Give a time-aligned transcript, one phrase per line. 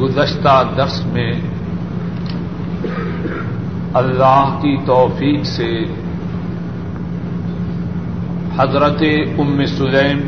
[0.00, 1.30] گزشتہ درس میں
[3.94, 5.70] اللہ کی توفیق سے
[8.58, 9.02] حضرت
[9.38, 10.20] ام سلیم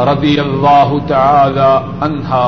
[0.00, 1.70] رضی اللہ تعالی
[2.00, 2.46] عنہا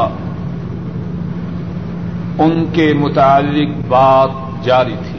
[2.39, 5.19] ان کے متعلق بات جاری تھی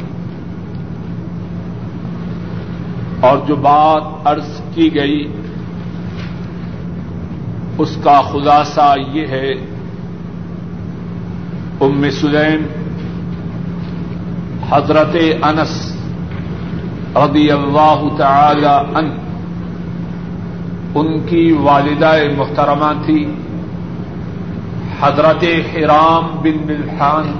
[3.21, 5.19] اور جو بات عرض کی گئی
[7.77, 9.53] اس کا خلاصہ یہ ہے
[11.81, 12.65] ام سلیم،
[14.69, 15.95] حضرت انس
[17.15, 19.17] رضی اللہ تعالی ان
[20.95, 23.33] ان کی والدہ محترمہ تھی،
[25.01, 27.31] حضرت حرام بن ملحان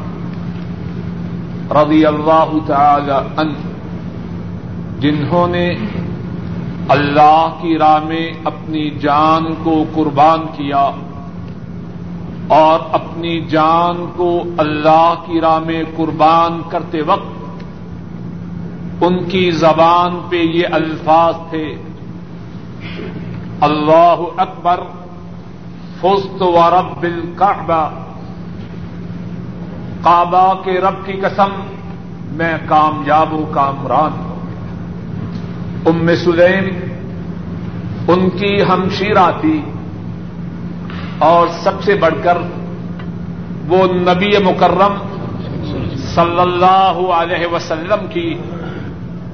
[1.72, 3.54] رضی اللہ تعالی ان
[5.00, 5.76] جنہوں نے
[6.90, 10.92] اللہ کی راہ میں اپنی جان کو قربان کیا۔
[12.52, 17.64] اور اپنی جان کو اللہ کی راہ میں قربان کرتے وقت
[19.02, 21.76] ان کی زبان پہ یہ الفاظ تھے۔
[23.62, 24.80] اللہ اکبر
[26.02, 27.90] فست و رب الکعبہ۔
[30.04, 31.50] کعبہ کے رب کی قسم،
[32.32, 34.36] میں کامیاب و کامران ہوں۔
[35.86, 36.92] ام سلیم،
[38.08, 39.62] ان کی ہمشیرہ تھی۔
[41.22, 42.38] اور سب سے بڑھ کر
[43.68, 44.96] وہ نبی مکرم
[46.16, 48.30] صلی اللہ علیہ وسلم کی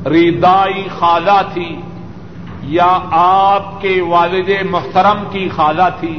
[0.05, 1.69] ریدائی خالہ تھی
[2.69, 6.17] یا آپ کے والد محترم کی خالہ تھی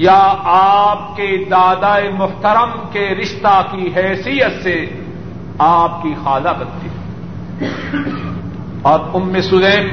[0.00, 0.20] یا
[0.52, 4.78] آپ کے دادا محترم کے رشتہ کی حیثیت سے
[5.58, 6.88] آپ کی خالہ بنتی
[8.82, 9.88] اور ام سلیم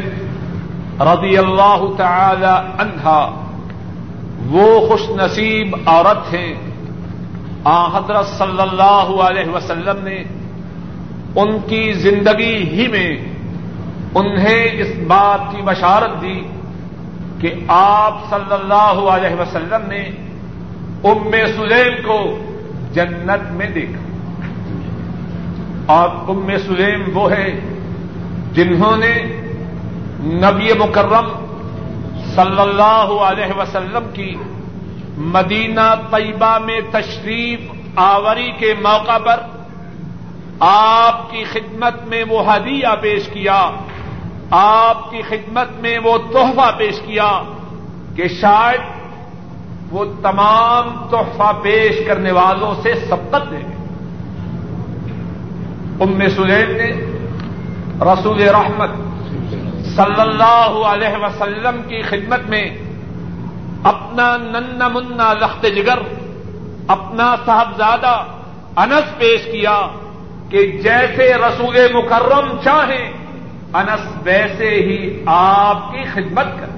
[1.03, 3.19] رضی اللہ تعالی عنہا
[4.47, 6.53] وہ خوش نصیب عورت ہیں۔
[7.63, 10.23] آ، حضرت صلی اللہ علیہ وسلم نے
[11.35, 13.17] ان کی زندگی ہی میں
[14.15, 16.41] انہیں اس بات کی بشارت دی
[17.39, 20.09] کہ آپ صلی اللہ علیہ وسلم نے
[21.03, 22.39] ام سلیم کو
[22.93, 23.99] جنت میں دیکھا۔
[25.85, 27.59] اور ام سلیم وہ ہے
[28.53, 29.41] جنہوں نے
[30.19, 31.48] نبی مکرم
[32.35, 34.35] صلی اللہ علیہ وسلم کی
[35.17, 37.59] مدینہ طیبہ میں تشریف
[37.95, 39.39] آوری کے موقع پر
[40.59, 43.71] آپ کی خدمت میں وہ ہدیہ پیش کیا،
[44.51, 47.41] آپ کی خدمت میں وہ تحفہ پیش کیا
[48.15, 48.81] کہ شاید
[49.91, 53.61] وہ تمام تحفہ پیش کرنے والوں سے سبقت دے
[55.99, 56.91] ام سلیم نے
[58.01, 58.89] رسول رحمت
[59.99, 62.77] صلی اللہ علیہ وسلم کی خدمت میں
[63.83, 65.99] اپنا نن منا لخت جگر،
[66.87, 68.23] اپنا صاحبزادہ
[68.75, 69.87] انس پیش کیا
[70.49, 73.11] کہ جیسے رسول مکرم چاہیں،
[73.73, 76.77] انس ویسے ہی آپ کی خدمت کر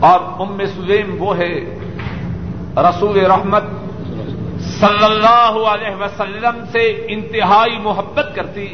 [0.00, 1.54] اور ام سلیم وہ ہے
[2.76, 3.64] رسول رحمت
[4.80, 8.68] صلی اللہ علیہ وسلم سے انتہائی محبت کرتی۔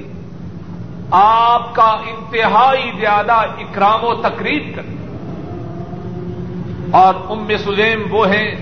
[1.11, 4.97] آپ کا انتہائی زیادہ اکرام و تقریب کرتی
[6.91, 8.55] اور ام سلیم وہ ہیں،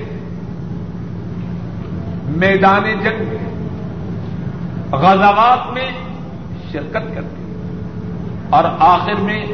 [2.37, 3.49] میدان جنگ میں،
[4.93, 5.91] غزوات میں
[6.73, 7.43] شرکت کرتی
[8.51, 9.45] اور آخر میں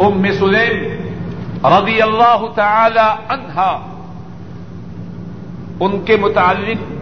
[0.00, 0.76] ام سلیم
[1.66, 3.70] رضی اللہ تعالی عنہا،
[5.80, 6.92] ان کے متعلق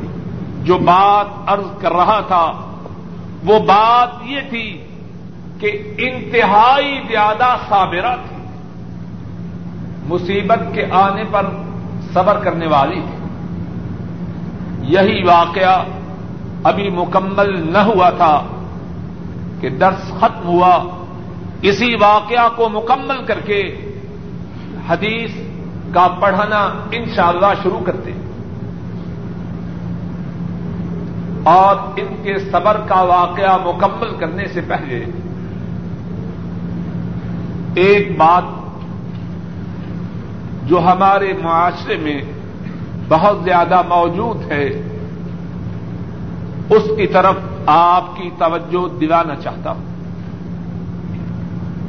[0.65, 2.72] جو بات عرض کر رہا تھا
[3.45, 4.85] وہ بات یہ تھی
[5.61, 8.37] کہ انتہائی زیادہ صابرہ تھی۔
[10.07, 11.47] مصیبت کے آنے پر
[12.15, 13.23] صبر کرنے والی تھی۔
[14.83, 15.85] یہی واقعہ
[16.65, 18.47] ابھی مکمل نہ ہوا تھا
[19.61, 20.89] کہ درس ختم ہوا۔
[21.63, 23.93] اسی واقعہ کو مکمل کر کے
[24.89, 25.31] حدیث
[25.95, 28.12] کا پڑھنا انشاءاللہ شروع کرتے
[31.43, 35.05] اور ان کے صبر کا واقعہ مکمل کرنے سے پہلے
[37.75, 38.43] ایک بات
[40.69, 42.23] جو ہمارے معاشرے میں
[43.09, 44.67] بہت زیادہ موجود ہے،
[46.71, 47.35] اس کی طرف
[47.67, 49.83] آپ کی توجہ دلانا چاہتا ہوں۔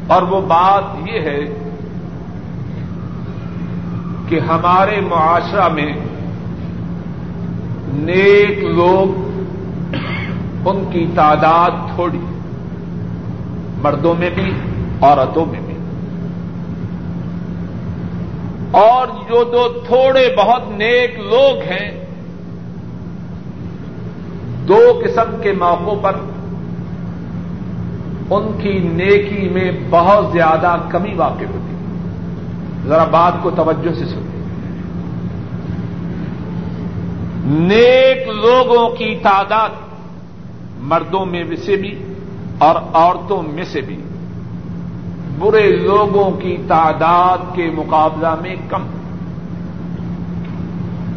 [0.08, 1.40] اور وہ بات یہ ہے
[4.28, 5.94] کہ ہمارے معاشرہ میں
[7.88, 9.23] نیک لوگ
[10.66, 12.20] ان کی تعداد تھوڑی،
[13.82, 14.52] مردوں میں بھی،
[15.02, 15.74] عورتوں میں بھی۔
[18.72, 22.06] اور جو دو تھوڑے بہت نیک لوگ ہیں،
[24.68, 26.16] دو قسم کے موقعوں پر
[28.30, 31.76] ان کی نیکی میں بہت زیادہ کمی واقع ہوتی۔
[32.90, 34.44] ذرا بات کو توجہ سے سنیں۔
[37.46, 39.70] نیک لوگوں کی تعداد
[40.84, 42.14] مردوں میں سے بھی
[42.58, 44.04] اور عورتوں میں سے بھی۔
[45.40, 48.82] برے لوگوں کی تعداد کے مقابلہ میں کم۔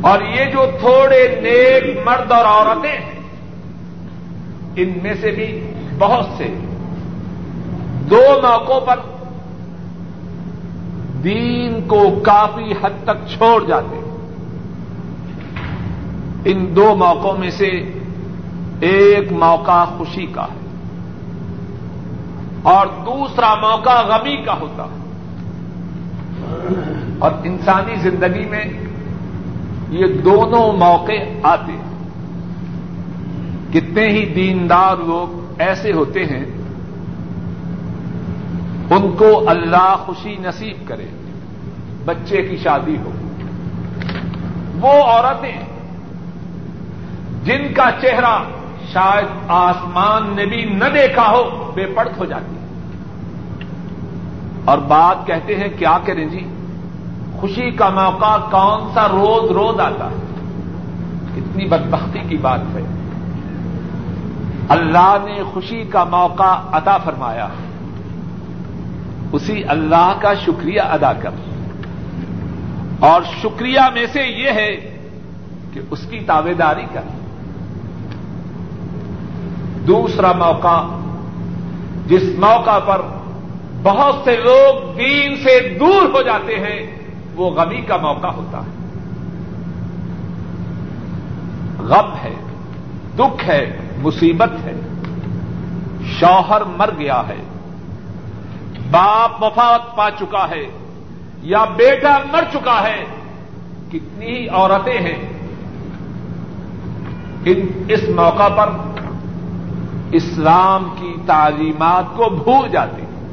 [0.00, 3.22] اور یہ جو تھوڑے نیک مرد اور عورتیں ہیں،
[4.76, 6.46] ان میں سے بھی بہت سے۔
[8.10, 9.00] دو موقعوں پر
[11.24, 14.00] دین کو کافی حد تک چھوڑ جاتے۔
[16.44, 17.92] ان دو موقعوں میں سے
[18.80, 20.66] ایک موقع خوشی کا ہے
[22.62, 25.06] اور دوسرا موقع غمی کا ہوتا ہے۔
[27.18, 28.64] اور انسانی زندگی میں
[29.90, 31.12] یہ دونوں موقع
[31.42, 31.96] آتے ہیں۔
[33.72, 36.44] کتنے ہی دیندار لوگ ایسے ہوتے ہیں،
[38.90, 41.06] ان کو اللہ خوشی نصیب کرے،
[42.04, 43.10] بچے کی شادی ہو۔
[44.80, 45.62] وہ عورتیں
[47.44, 48.55] جن کا چہرہ
[48.92, 52.56] شاید آسمان نے بھی نہ دیکھا ہو، بے پڑت ہو جاتی۔
[54.64, 56.48] اور بات کہتے ہیں، کیا کریں جی؟
[57.36, 60.16] خوشی کا موقع کون سا روز روز آتا ہے؟
[61.36, 62.82] کتنی بدبختی کی بات ہے۔
[64.68, 67.48] اللہ نے خوشی کا موقع عطا فرمایا۔
[69.32, 71.30] اسی اللہ کا شکریہ ادا کر۔
[73.00, 74.98] اور شکریہ میں سے یہ ہے
[75.72, 77.25] کہ اس کی تابے داری کر۔
[79.86, 80.82] دوسرا موقع
[82.06, 83.00] جس موقع پر
[83.82, 86.98] بہت سے لوگ دین سے دور ہو جاتے ہیں،
[87.34, 88.76] وہ غمی کا موقع ہوتا ہے۔
[91.78, 92.34] غم ہے،
[93.18, 94.80] دکھ ہے، مصیبت ہے،
[96.20, 97.42] شوہر مر گیا ہے،
[98.90, 100.66] باپ وفات پا چکا ہے
[101.42, 103.04] یا بیٹا مر چکا ہے،
[103.88, 105.18] کتنی ہی عورتیں ہیں۔
[107.44, 108.68] ان، اس موقع پر
[110.12, 113.28] اسلام کی تعلیمات کو بھول جاتے ہیں۔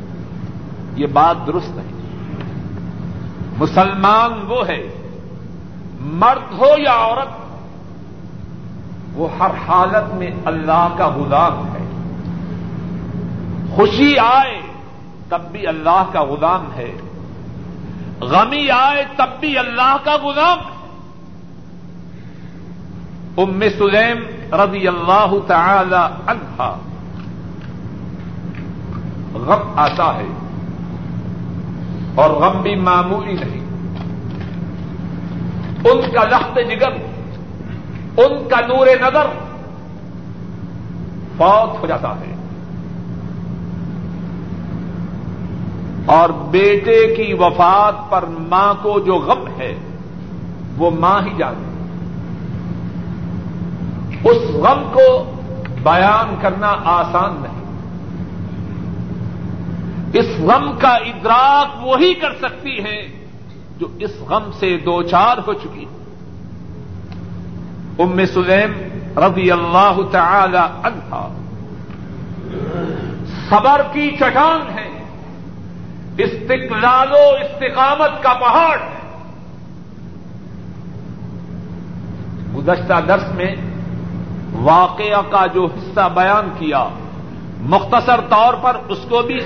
[0.96, 1.94] یہ بات درست نہیں۔
[3.58, 5.10] مسلمان وہ ہے،
[6.00, 7.28] مرد ہو یا عورت،
[9.14, 11.84] وہ ہر حالت میں اللہ کا غلام ہے۔
[13.76, 14.62] خوشی آئے
[15.30, 16.96] تب بھی اللہ کا غلام ہے۔
[18.22, 20.74] غمی آئے تب بھی اللہ کا غلام ہے۔
[23.38, 26.78] ام سلیم رضی اللہ تعالی عنہا۔
[29.34, 30.28] غم آتا ہے
[32.16, 33.64] اور غم بھی معمولی نہیں۔
[35.90, 36.92] ان کا لخت جگر،
[38.18, 39.26] ان کا نور نظر
[41.38, 42.36] فوت ہو جاتا ہے۔
[46.06, 49.76] اور بیٹے کی وفات پر ماں کو جو غم ہے،
[50.78, 51.73] وہ ماں ہی جانتی
[54.24, 55.36] اس غم کو
[55.84, 57.64] بیان کرنا آسان نہیں۔
[60.14, 63.26] اس غم کا ادراک وہی کر سکتی ہے
[63.78, 65.86] جو اس غم سے دو چار ہو چکی۔
[68.00, 68.72] ام سلیم
[69.18, 71.30] رضی اللہ تعالی عنہا۔
[73.50, 75.04] صبر کی چٹان ہے۔
[76.18, 79.20] استقلال و استقامت کا پہاڑ ہے۔
[82.56, 83.56] گزشتہ درس میں
[84.56, 86.88] واقعہ کا جو حصہ بیان کیا،
[87.60, 89.40] مختصر طور پر اس کو بھی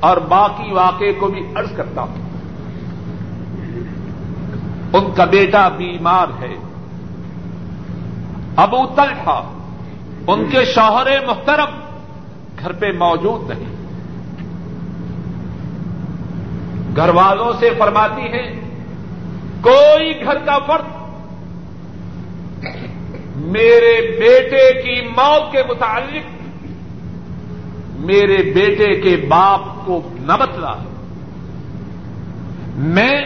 [0.00, 2.26] اور باقی واقعے کو بھی عرض کرتا ہوں۔
[4.92, 6.54] ان کا بیٹا بیمار ہے۔
[8.56, 9.42] ابو طلحہ،
[10.26, 11.78] ان کے شوہر محترم
[12.58, 13.76] گھر پہ موجود نہیں۔
[16.96, 18.60] گھر والوں سے فرماتی ہیں،
[19.60, 20.96] کوئی گھر کا فرد
[23.46, 26.26] میرے بیٹے کی موت کے متعلق،
[28.00, 30.74] میرے بیٹے کے باپ کو نہ بتلا۔
[32.74, 33.22] میں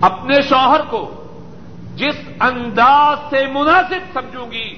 [0.00, 1.14] اپنے شوہر کو
[1.96, 4.74] جس انداز سے مناسب سمجھوں گی،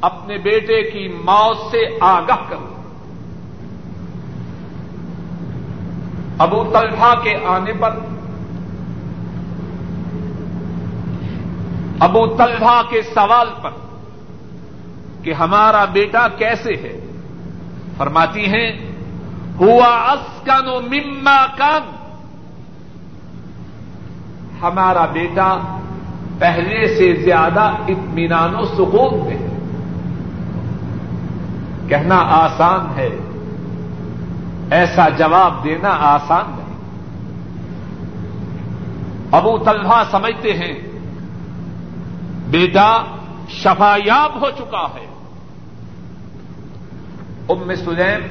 [0.00, 2.72] اپنے بیٹے کی موت سے آگاہ کروں۔
[6.38, 7.90] ابو طلحہ کے آنے پر
[12.02, 13.70] ابو طلحہ کے سوال پر
[15.22, 17.00] کہ ہمارا بیٹا کیسے ہے؟
[17.96, 18.92] فرماتی ہیں،
[19.60, 21.90] ہوا اسکن و مما کن
[24.62, 25.78] ہمارا بیٹا
[26.38, 29.58] پہلے سے زیادہ اطمینان و سکون میں ہے۔
[31.88, 33.16] کہنا آسان ہے،
[34.70, 36.62] ایسا جواب دینا آسان نہیں۔
[39.32, 40.91] ابو طلحہ سمجھتے ہیں
[42.52, 43.04] بیٹا
[43.48, 45.06] شفایاب ہو چکا ہے۔
[47.48, 48.22] ام سلیم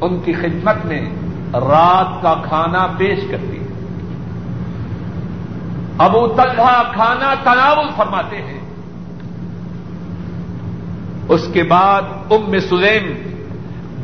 [0.00, 1.02] ان کی خدمت میں
[1.54, 3.68] رات کا کھانا پیش کرتی ہے
[5.98, 8.60] ابو طلحہ کھانا تناول فرماتے ہیں۔
[11.28, 13.12] اس کے بعد ام سلیم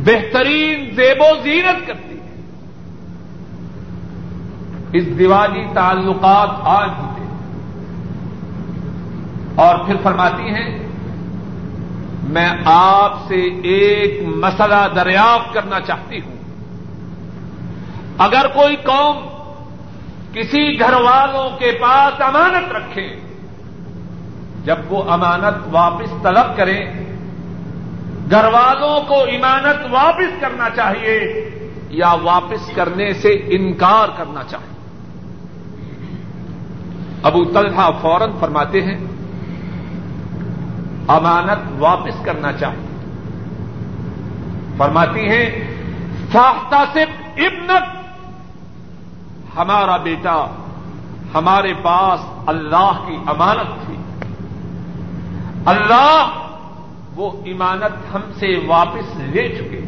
[0.05, 2.35] بہترین زیب و زینت کرتی ہے
[4.93, 6.91] اس دیوالی تعلقات آج
[9.57, 10.79] اور پھر فرماتی ہیں،
[12.23, 16.37] میں آپ سے ایک مسئلہ دریافت کرنا چاہتی ہوں۔
[18.19, 19.17] اگر کوئی قوم
[20.33, 23.17] کسی گھر والوں کے پاس امانت رکھے،
[24.65, 27.07] جب وہ امانت واپس طلب کریں
[28.31, 31.51] گھر والوں کو امانت واپس کرنا چاہیے
[31.91, 34.77] یا واپس کرنے سے انکار کرنا چاہیے۔
[37.23, 38.99] ابو طلحہ فوراً فرماتے ہیں
[41.09, 42.87] امانت واپس کرنا چاہیے
[44.79, 45.77] فرماتی ہیں
[46.33, 47.03] ساختہ سے
[47.47, 47.83] ابنت،
[49.59, 50.47] ہمارا بیٹا
[51.35, 53.97] ہمارے پاس اللہ کی امانت تھی۔
[55.67, 56.49] اللہ
[57.15, 59.81] وہ امانت ہم سے واپس لے چکے۔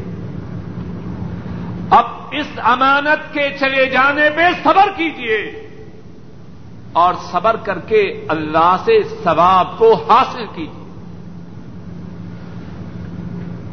[1.91, 5.69] اب اس امانت کے چلے جانے پہ صبر کیجیے
[6.93, 10.88] اور صبر کر کے اللہ سے ثواب کو حاصل کیجیے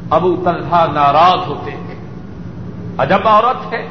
[0.10, 1.96] ابو طلحہ ناراض ہوتے ہیں۔
[2.98, 3.88] عجب عورت ہے۔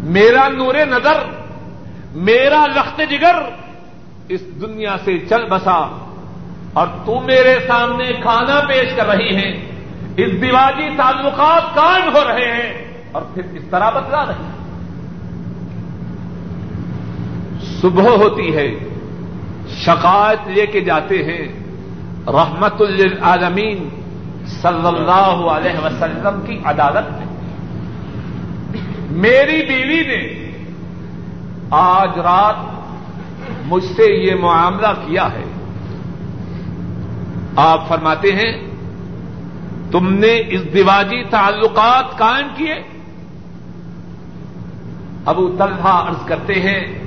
[0.00, 1.22] میرا نور نظر،
[2.14, 3.34] میرا لخت جگر
[4.28, 6.08] اس دنیا سے چل بسا
[6.72, 9.52] اور تم میرے سامنے کھانا پیش کر رہی ہیں۔
[10.16, 14.52] اس دیواجی تعلقات قائم ہو رہے ہیں اور پھر اس طرح بتلا رہی ہیں۔
[17.80, 18.74] صبح ہوتی ہے
[19.68, 21.48] شکایت لے کے جاتے ہیں۔
[22.26, 24.01] رحمت للعالمین
[24.46, 27.26] صلی اللہ علیہ وسلم کی عدالت میں۔
[29.10, 30.50] میری بیوی نے
[31.70, 32.56] آج رات
[33.66, 35.44] مجھ سے یہ معاملہ کیا ہے۔
[37.56, 38.70] آپ فرماتے ہیں،
[39.90, 42.74] تم نے اس دیواجی تعلقات قائم کیے؟
[45.26, 47.04] ابو طلحہ عرض کرتے ہیں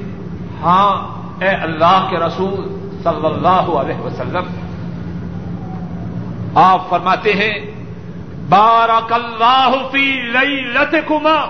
[0.61, 4.64] ہاں اے اللہ کے رسول صلی اللہ علیہ وسلم
[6.55, 7.71] آپ فرماتے ہیں
[8.49, 11.45] بارک اللہ فی لئی کما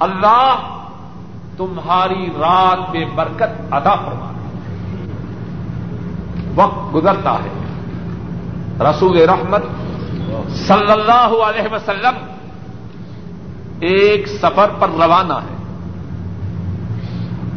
[0.00, 0.78] اللہ
[1.56, 4.32] تمہاری رات میں برکت ادا فرما
[6.54, 7.48] وقت گزرتا ہے۔
[8.80, 9.62] رسول رحمت
[10.50, 12.14] صلی اللہ علیہ وسلم
[13.80, 15.56] ایک سفر پر روانہ ہے۔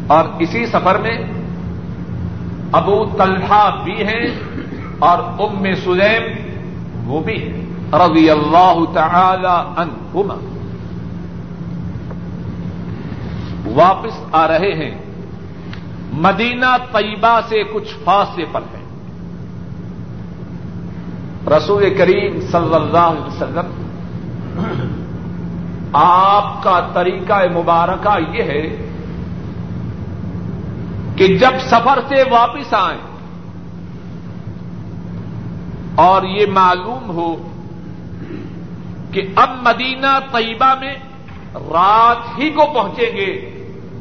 [0.06, 1.18] اور اسی سفر میں
[2.72, 4.55] ابو طلحہ بھی ہیں۔
[4.98, 6.22] اور ام سلیم
[7.06, 10.34] وہ بھی ہیں رضی اللہ تعالی عنہما۔
[13.74, 14.98] واپس آ رہے ہیں۔
[16.12, 18.82] مدینہ طیبہ سے کچھ فاصلے پر ہے
[21.56, 23.82] رسول کریم صلی اللہ علیہ وسلم،
[25.92, 28.88] آپ کا طریقہ مبارکہ یہ ہے
[31.16, 33.05] کہ جب سفر سے واپس آئیں
[35.96, 37.36] اور یہ معلوم ہو
[39.12, 40.94] کہ اب مدینہ طیبہ میں
[41.54, 43.50] رات ہی کو پہنچیں گے،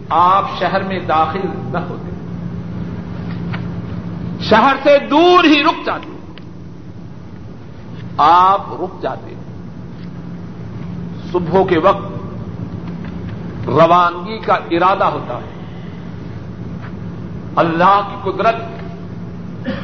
[0.10, 2.10] آپ شہر میں داخل نہ ہوتے
[4.44, 6.10] شہر سے دور ہی رک جاتے
[8.18, 9.34] آپ رک جاتے
[11.32, 15.54] صبح کے وقت روانگی کا ارادہ ہوتا ہے۔
[17.56, 18.56] اللہ کی قدرت،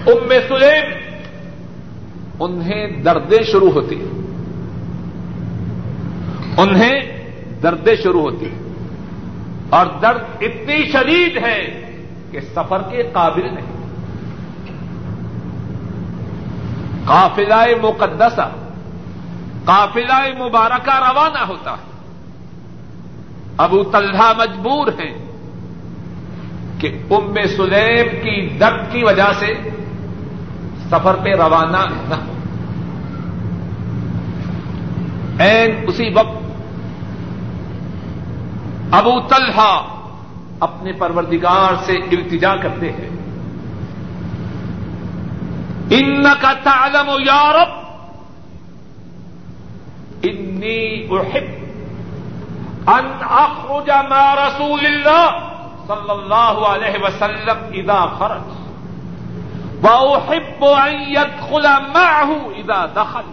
[0.08, 1.11] ام سلیم
[2.44, 4.22] انہیں دردیں شروع ہوتی ہیں۔
[6.58, 7.00] انہیں
[7.64, 8.60] دردیں شروع ہوتی ہیں۔
[9.70, 11.92] اور درد اتنی شدید ہے
[12.32, 13.82] کہ سفر کے قابل نہیں۔
[17.06, 18.50] قافلہ مقدسہ
[19.66, 21.92] قافلہ مبارکہ روانہ ہوتا ہے۔
[23.58, 25.32] ابو طلحہ مجبور ہیں
[26.80, 29.54] کہ ام سلیم کی درد کی وجہ سے
[30.90, 31.78] سفر پہ روانہ
[32.10, 32.34] نہ ہو
[35.42, 36.40] این اسی وقت
[38.94, 39.72] ابو طلحہ
[40.62, 43.10] اپنے پروردگار سے التجا کرتے ہیں
[45.92, 47.80] ان کا تعلم و یارب
[50.24, 55.42] انی احب ان اخرج مع رسول اللہ
[55.88, 58.58] صلی اللہ علیہ وسلم اذا خرج
[59.84, 63.30] واحب ان يدخل معه اذا دخل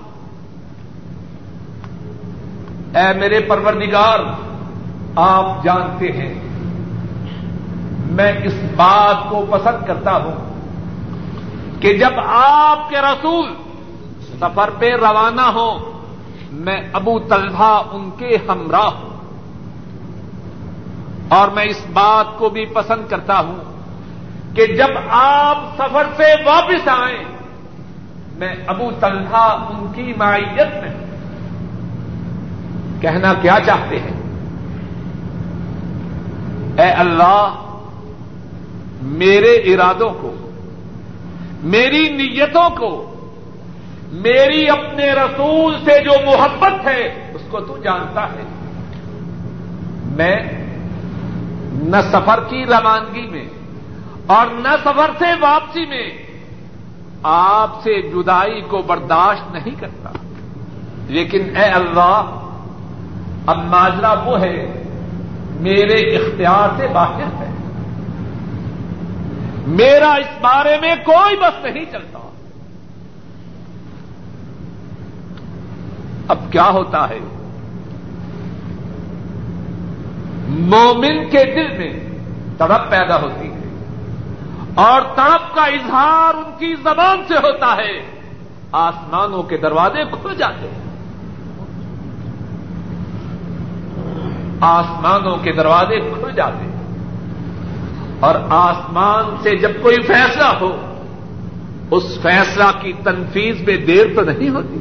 [2.95, 4.19] اے میرے پروردگار،
[5.17, 6.35] آپ جانتے ہیں۔
[8.11, 10.61] میں اس بات کو پسند کرتا ہوں
[11.83, 13.55] کہ جب آپ کے رسول
[14.41, 16.03] سفر پہ روانہ ہو
[16.53, 19.09] میں ابو طلحہ ان کے ہمراہ ہوں۔
[21.29, 23.57] اور میں اس بات کو بھی پسند کرتا ہوں
[24.57, 27.25] کہ جب آپ سفر سے واپس آئیں،
[28.37, 31.08] میں ابو طلحہ ان کی معیت میں ہوں۔
[33.01, 34.19] کہنا کیا چاہتے ہیں؟
[36.79, 37.55] اے اللہ،
[39.03, 40.51] میرے ارادوں کو،
[41.63, 43.15] میری نیتوں کو،
[44.13, 48.43] میری اپنے رسول سے جو محبت ہے، اس کو تو جانتا ہے۔
[50.05, 50.37] میں
[51.73, 53.45] نہ سفر کی روانگی میں
[54.27, 56.11] اور نہ سفر سے واپسی میں
[57.23, 60.11] آپ سے جدائی کو برداشت نہیں کرتا۔
[61.09, 62.48] لیکن اے اللہ
[63.49, 64.83] اب ماجرا وہ ہے،
[65.61, 67.55] میرے اختیار سے باہر ہے۔
[69.67, 72.19] میرا اس بارے میں کوئی بس نہیں چلتا۔
[76.29, 77.19] اب کیا ہوتا ہے؟
[80.49, 82.01] مومن کے دل میں
[82.59, 83.85] تڑپ پیدا ہوتی ہے
[84.75, 88.21] اور تڑپ کا اظہار ان کی زبان سے ہوتا ہے۔
[88.73, 90.88] آسمانوں کے دروازے کھل جاتے ہیں۔
[94.61, 96.79] آسمانوں کے دروازے کھل جاتے ہیں۔
[98.21, 100.95] اور آسمان سے جب کوئی فیصلہ ہو،
[101.91, 104.81] اس فیصلہ کی تنفیذ میں دیر تو نہیں ہوتی۔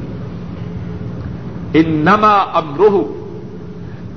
[1.74, 3.28] ان نما امروہ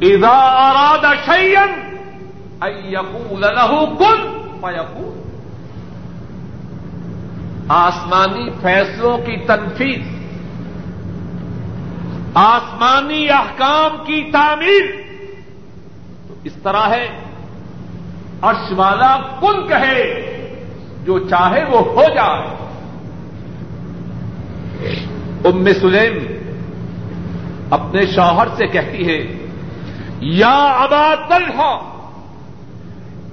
[0.02, 1.62] اذا اراد شيئا
[2.60, 5.20] ان يقول له كن فيكون
[7.68, 10.02] آسمانی فیصلوں کی تنفیذ،
[12.34, 15.09] آسمانی احکام کی تعمیر
[16.44, 17.08] اس طرح ہے۔
[18.42, 20.26] عرش والا کن کہے،
[21.04, 22.46] جو چاہے وہ ہو جائے۔
[25.44, 26.18] ام سلیم
[27.70, 29.46] اپنے شوہر سے کہتی ہے،
[30.20, 31.78] یا ابا طلحہ،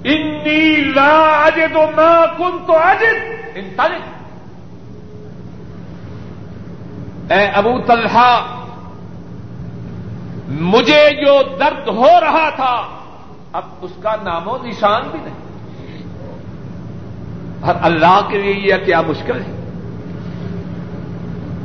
[0.04, 4.18] انی لا اجد ما كنت اجد۔ انطلق۔
[7.32, 8.64] اے ابو طلحہ،
[10.48, 12.97] مجھے جو درد ہو رہا تھا
[13.52, 15.34] اب اس کا نام و نشان بھی نہیں۔
[17.60, 19.54] اور اللہ کے لیے یہ کیا مشکل ہے؟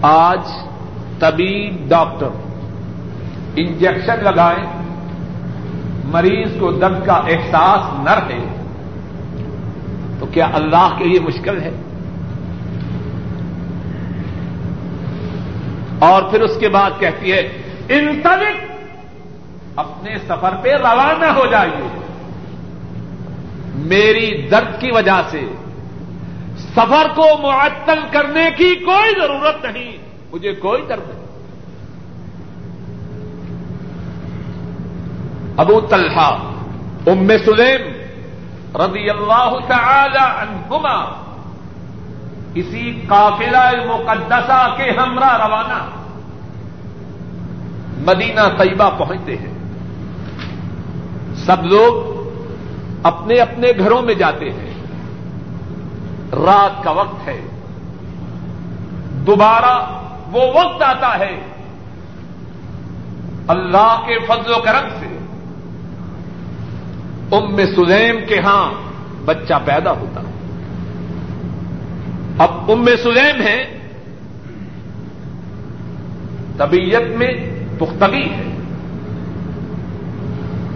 [0.02, 0.41] آج
[1.19, 2.28] طبیب ڈاکٹر
[3.56, 4.65] انجیکشن لگائیں،
[6.06, 8.39] مریض کو درد کا احساس نہ رہے،
[10.19, 11.72] تو کیا اللہ کے لیے مشکل ہے؟
[16.00, 18.72] اور پھر اس کے بعد کہتی ہے انتلک
[19.75, 21.99] اپنے سفر پہ روانہ ہو جائیے۔
[23.75, 25.41] میری درد کی وجہ سے
[26.57, 29.97] سفر کو معطل کرنے کی کوئی ضرورت نہیں۔
[30.33, 31.23] مجھے کوئی درد نہیں۔
[35.57, 36.33] ابو طلحہ،
[37.07, 38.03] ام سلیم
[38.75, 41.23] رضی اللہ تعالی عنہما،
[42.53, 45.89] اسی قافلہ مقدسہ کے ہمراہ روانہ
[47.97, 49.52] مدینہ طیبہ پہنچتے ہیں۔
[51.45, 52.13] سب لوگ
[53.03, 54.73] اپنے اپنے گھروں میں جاتے ہیں۔
[56.32, 57.41] رات کا وقت ہے۔
[59.27, 60.01] دوبارہ
[60.32, 61.41] وہ وقت آتا ہے۔
[63.47, 65.17] اللہ کے فضل و کرم سے۔
[67.32, 68.73] ام سلیم کے ہاں
[69.25, 70.21] بچہ پیدا ہوتا۔
[72.38, 73.77] اب ام سلیم ہے
[76.58, 77.34] طبیعت میں
[77.79, 78.62] پختگی ہے۔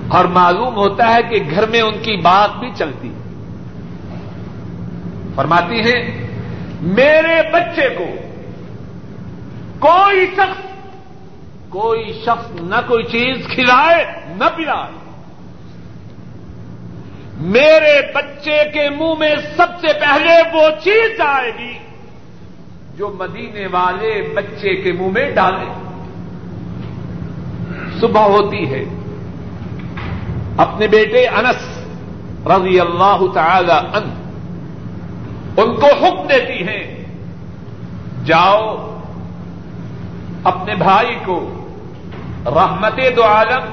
[0.08, 3.14] اور معلوم ہوتا ہے کہ گھر میں ان کی بات بھی چلتی
[5.36, 6.28] فرماتی ہے
[6.82, 8.06] میرے بچے کو
[9.80, 10.68] کوئی شخص
[11.70, 14.92] کوئی شخص نہ کوئی چیز کھلائے، نہ پلائے۔
[17.38, 21.74] میرے بچے کے منہ میں سب سے پہلے وہ چیز آئے گی
[22.98, 25.66] جو مدینے والے بچے کے منہ میں ڈالے۔
[28.00, 28.84] صبح ہوتی ہے۔
[30.58, 31.62] اپنے بیٹے انس
[32.48, 34.06] رضی اللہ تعالی ان
[35.58, 36.84] ان کو حکم دیتی ہیں،
[38.26, 38.64] جاؤ
[40.44, 41.38] اپنے بھائی کو
[42.56, 43.66] رحمت دو عالم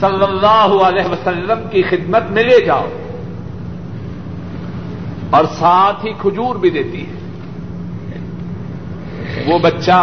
[0.00, 2.86] صلی اللہ علیہ وسلم کی خدمت میں لے جاؤ،
[5.30, 7.18] اور ساتھ ہی کھجور بھی دیتی ہے
[9.46, 10.00] وہ بچہ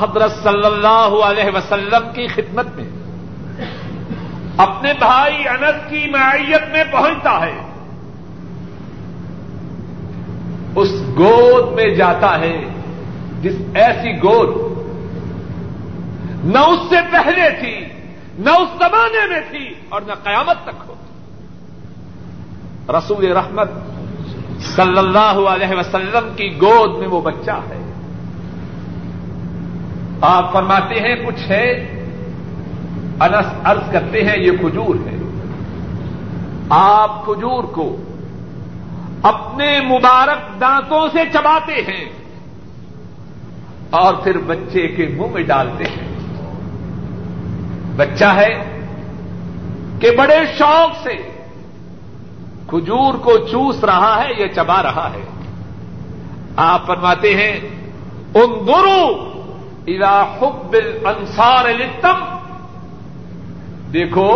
[0.00, 2.88] حضرت صلی اللہ علیہ وسلم کی خدمت میں
[4.58, 7.58] اپنے بھائی انس کی معیت میں پہنچتا ہے۔
[10.76, 12.64] اس گود میں جاتا ہے،
[13.42, 14.78] جس ایسی گود
[16.44, 17.84] نہ اس سے پہلے تھی،
[18.38, 20.94] نہ اس زمانے میں تھی اور نہ قیامت تک ہو
[22.88, 23.70] رسول رحمت
[24.60, 27.92] صلی اللہ علیہ وسلم کی گود میں وہ بچہ ہے۔
[30.20, 31.97] آپ فرماتے ہیں، کچھ ہے؟
[33.20, 35.16] انس ارض کرتے ہیں، یہ کھجور ہے۔
[36.68, 37.96] آپ کھجور کو
[39.22, 42.04] اپنے مبارک دانتوں سے چباتے ہیں
[43.90, 46.08] اور پھر بچے کے منہ میں ڈالتے ہیں۔
[47.96, 48.80] بچہ ہے
[50.00, 51.14] کہ بڑے شوق سے
[52.66, 55.22] کھجور کو چوس رہا ہے، یہ چبا رہا ہے۔
[56.56, 57.60] آپ فرماتے ہیں
[58.34, 59.28] ان گرو
[59.86, 62.37] الا حب انسار لتم
[63.92, 64.30] دیکھو،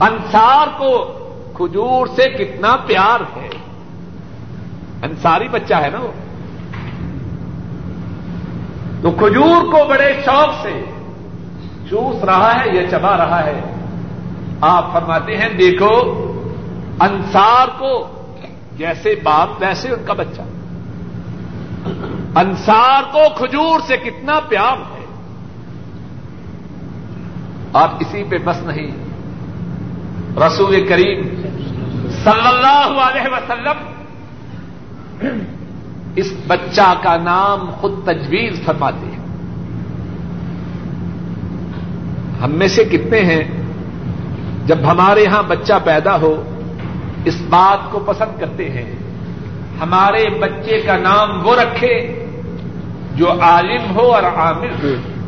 [0.00, 1.18] انصار کو
[1.54, 3.48] کھجور سے کتنا پیار ہے۔
[5.02, 6.12] انصاری بچہ ہے نا وہ۔
[9.02, 10.84] تو کھجور کو بڑے شوق سے
[11.90, 13.60] چوس رہا ہے یا چبا رہا ہے۔
[14.60, 16.22] آپ فرماتے ہیں، دیکھو،
[17.00, 18.08] انصار کو
[18.76, 20.42] جیسے باپ، ویسے ان کا بچہ۔
[22.38, 24.91] انصار کو کھجور سے کتنا پیار ہے
[27.72, 28.90] آپ اسی پہ بس نہیں۔
[30.46, 31.22] رسول کریم
[32.24, 33.92] صلی اللہ علیہ وسلم
[36.16, 39.22] اس بچہ کا نام خود تجویز فرماتے ہیں۔
[42.42, 43.44] ہم میں سے کتنے ہیں؟
[44.66, 46.42] جب ہمارے یہاں بچہ پیدا ہو،
[47.24, 48.94] اس بات کو پسند کرتے ہیں۔
[49.80, 52.26] ہمارے بچے کا نام وہ رکھے
[53.14, 55.21] جو عالم ہو اور عامر ہو۔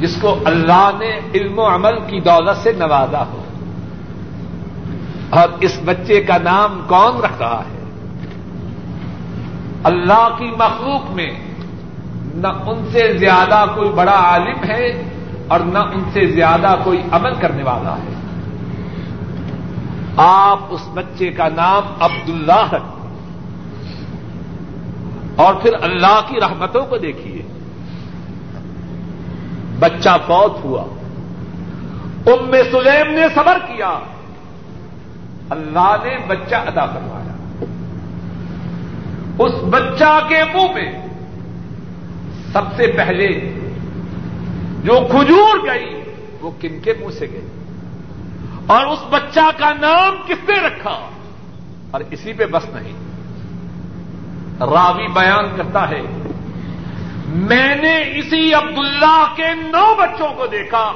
[0.00, 3.42] جس کو اللہ نے علم و عمل کی دولت سے نوازا ہو۔
[5.30, 7.84] اور اس بچے کا نام کون رکھ رہا ہے؟
[9.84, 11.30] اللہ کی مخلوق میں
[12.34, 15.02] نہ ان سے زیادہ کوئی بڑا عالم ہے
[15.48, 18.14] اور نہ ان سے زیادہ کوئی عمل کرنے والا ہے۔
[20.16, 22.76] آپ اس بچے کا نام عبد اللہ
[25.36, 27.43] اور پھر اللہ کی رحمتوں کو دیکھیے۔
[29.78, 30.82] بچہ فوت ہوا۔
[32.26, 33.98] ام سلیم نے صبر کیا۔
[35.50, 37.34] اللہ نے بچہ ادا کروایا
[39.38, 40.92] اس بچہ کے منہ میں
[42.52, 43.28] سب سے پہلے
[44.84, 46.02] جو کھجور گئی،
[46.40, 47.48] وہ کن کے منہ سے گئی؟
[48.66, 51.08] اور اس بچہ کا نام کس نے رکھا؟
[51.90, 52.92] اور اسی پہ بس نہیں۔
[54.60, 56.02] راوی بیان کرتا ہے۔
[57.34, 60.92] میں نے اسی عبداللہ کے نو بچوں کو دیکھا،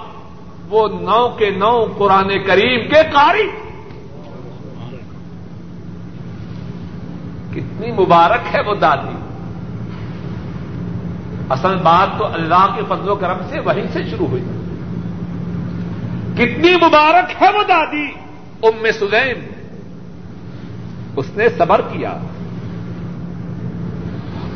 [0.68, 3.50] وہ نو کے نو قرآن کریم کے قاری۔
[7.50, 9.16] کتنی مبارک ہے وہ دادی۔
[11.50, 14.42] اصل بات تو اللہ کے فضل و کرم سے وہیں سے شروع ہوئی۔
[16.34, 18.06] کتنی مبارک ہے وہ دادی،
[18.62, 19.44] ام سلیم۔
[21.16, 22.10] اس نے صبر کیا۔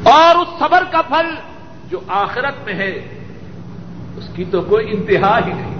[0.02, 1.51] اور اس صبر کا پھل
[1.92, 2.90] جو آخرت میں ہے،
[4.16, 5.74] اس کی تو کوئی انتہا ہی نہیں۔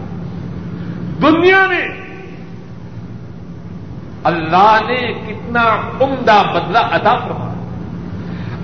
[1.23, 1.87] دنیا میں
[4.25, 7.53] اللہ نے کتنا عمدہ بدلہ عطا فرمایا۔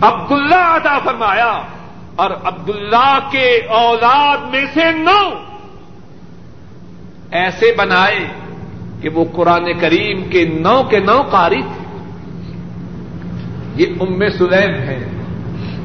[0.00, 1.62] عبداللہ عطا فرمایا،
[2.16, 5.28] اور عبداللہ کے اولاد میں سے نو
[7.30, 8.26] ایسے بنائے
[9.02, 11.84] کہ وہ قرآن کریم کے نو کے نو قاری تھے۔
[13.76, 15.17] یہ ام سلیم ہے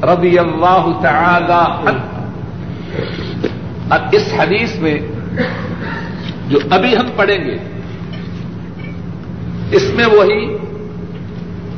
[0.06, 1.62] رضی اللہ تعالی
[3.90, 4.98] اور اس حدیث میں
[6.48, 7.56] جو ابھی ہم پڑھیں گے،
[9.76, 10.42] اس میں وہی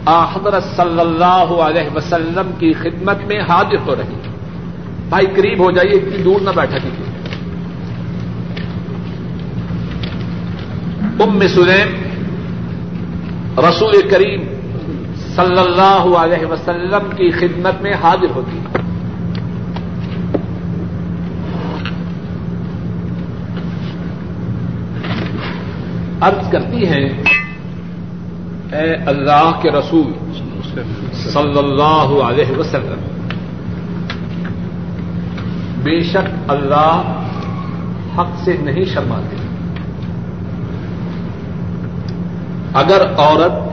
[0.07, 4.19] حضرت صلی اللہ علیہ وسلم کی خدمت میں حاضر ہو رہی
[5.09, 7.07] بھائی قریب ہو جائیے، اتنی دور نہ بیٹھا کیجیے۔
[11.25, 11.91] ام سلیم،
[13.59, 14.41] رسول کریم
[15.37, 18.59] صلی اللہ علیہ وسلم کی خدمت میں حاضر ہوتی
[26.21, 27.05] عرض کرتی ہیں،
[28.73, 30.13] اے اللہ کے رسول
[31.13, 33.05] صلی اللہ علیہ وسلم،
[35.83, 37.13] بے شک اللہ
[38.19, 39.37] حق سے نہیں شرماتے۔
[42.75, 43.66] اگر عورت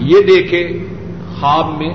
[0.00, 0.86] یہ دیکھے
[1.40, 1.94] خواب میں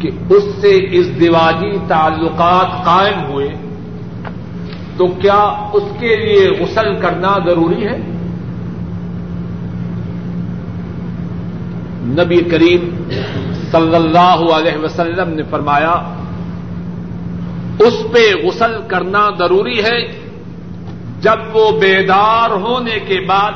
[0.00, 3.48] کہ اس سے اس دیواجی تعلقات قائم ہوئے
[4.96, 7.96] تو کیا اس کے لیے غسل کرنا ضروری ہے؟
[12.06, 13.08] نبی کریم
[13.70, 15.92] صلی اللہ علیہ وسلم نے فرمایا،
[17.78, 20.20] اس پہ غسل کرنا ضروری ہے
[21.20, 23.52] جب وہ بیدار ہونے کے بعد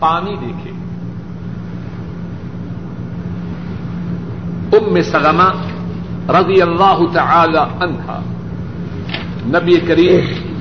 [0.00, 0.73] پانی دیکھے۔
[4.76, 5.62] ام سلمہ
[6.30, 8.20] رضی اللہ تعالی عنہا۔
[9.46, 10.20] نبی کریم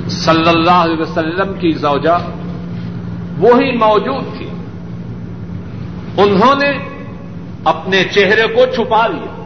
[0.09, 2.31] صلی اللہ علیہ وسلم کی زوجہ
[3.37, 4.49] وہی موجود تھی۔
[6.17, 6.71] انہوں نے
[7.63, 9.43] اپنے چہرے کو چھپا لیا،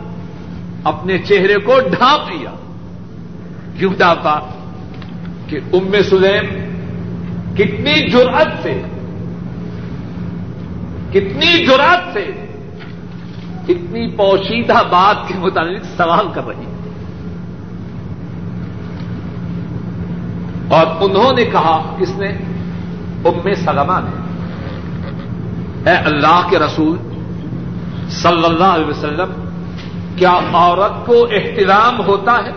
[0.84, 2.52] اپنے چہرے کو ڈھانپ لیا۔
[3.80, 4.40] کیوں ڈھانپا
[5.48, 6.74] کہ ام سلیم
[7.56, 8.82] کتنی جرأت سے،
[11.12, 12.47] کتنی جرأت سے
[13.68, 16.66] اتنی پوشیدہ بات کے متعلق سوال کر رہی
[20.68, 22.28] اور انہوں نے کہا کس نے
[23.26, 26.98] ام سلمہ نے، اے اللہ کے رسول
[28.10, 29.32] صلی اللہ علیہ وسلم،
[30.16, 32.52] کیا عورت کو احترام ہوتا ہے؟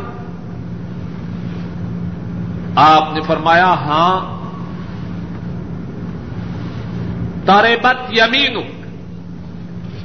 [2.77, 4.41] آپ نے فرمایا ہاں۔
[7.45, 8.80] تارے بت یمین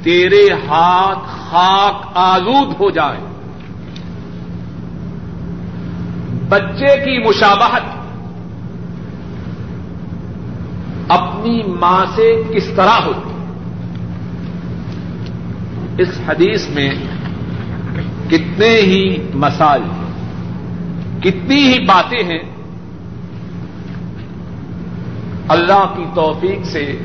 [0.06, 3.18] تیرے ہاتھ خاک آلود ہو جائے۔
[6.48, 7.82] بچے کی مشابہت۔
[11.08, 13.34] اپنی ماں سے کس طرح ہوتی
[16.02, 16.90] اس حدیث میں
[18.28, 19.82] کتنے ہی مسائل
[21.20, 22.56] کتنی ہی باتیں ہیں۔
[25.48, 26.98] اللہ کی توفیق سے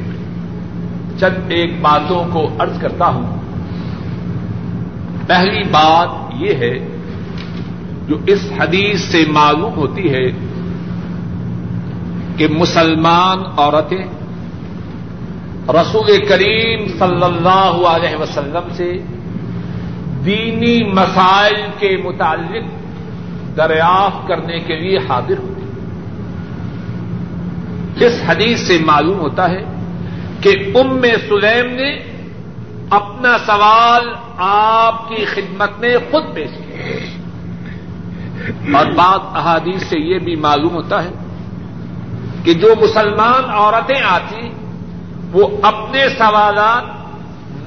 [1.22, 3.28] چند ایک باتوں کو ارض کرتا ہوں،
[5.28, 6.74] پہلی بات یہ ہے،
[8.08, 10.26] جو اس حدیث سے معلوم ہوتی ہے
[12.38, 14.04] کہ مسلمان عورتیں
[15.70, 18.92] رسول کریم صلی اللہ علیہ وسلم سے
[20.26, 25.66] دینی مسائل کے متعلق دریافت کرنے کے لیے حاضر ہوتی
[28.06, 29.64] اس حدیث سے معلوم ہوتا ہے
[30.42, 32.14] کہ ام سلیم نے
[32.90, 36.92] اپنا سوال آپ کی خدمت میں خود پیش کیا۔
[38.78, 41.10] اور بات احادیث سے یہ بھی معلوم ہوتا ہے
[42.44, 44.50] کہ جو مسلمان عورتیں آتی،
[45.32, 46.84] وہ اپنے سوالات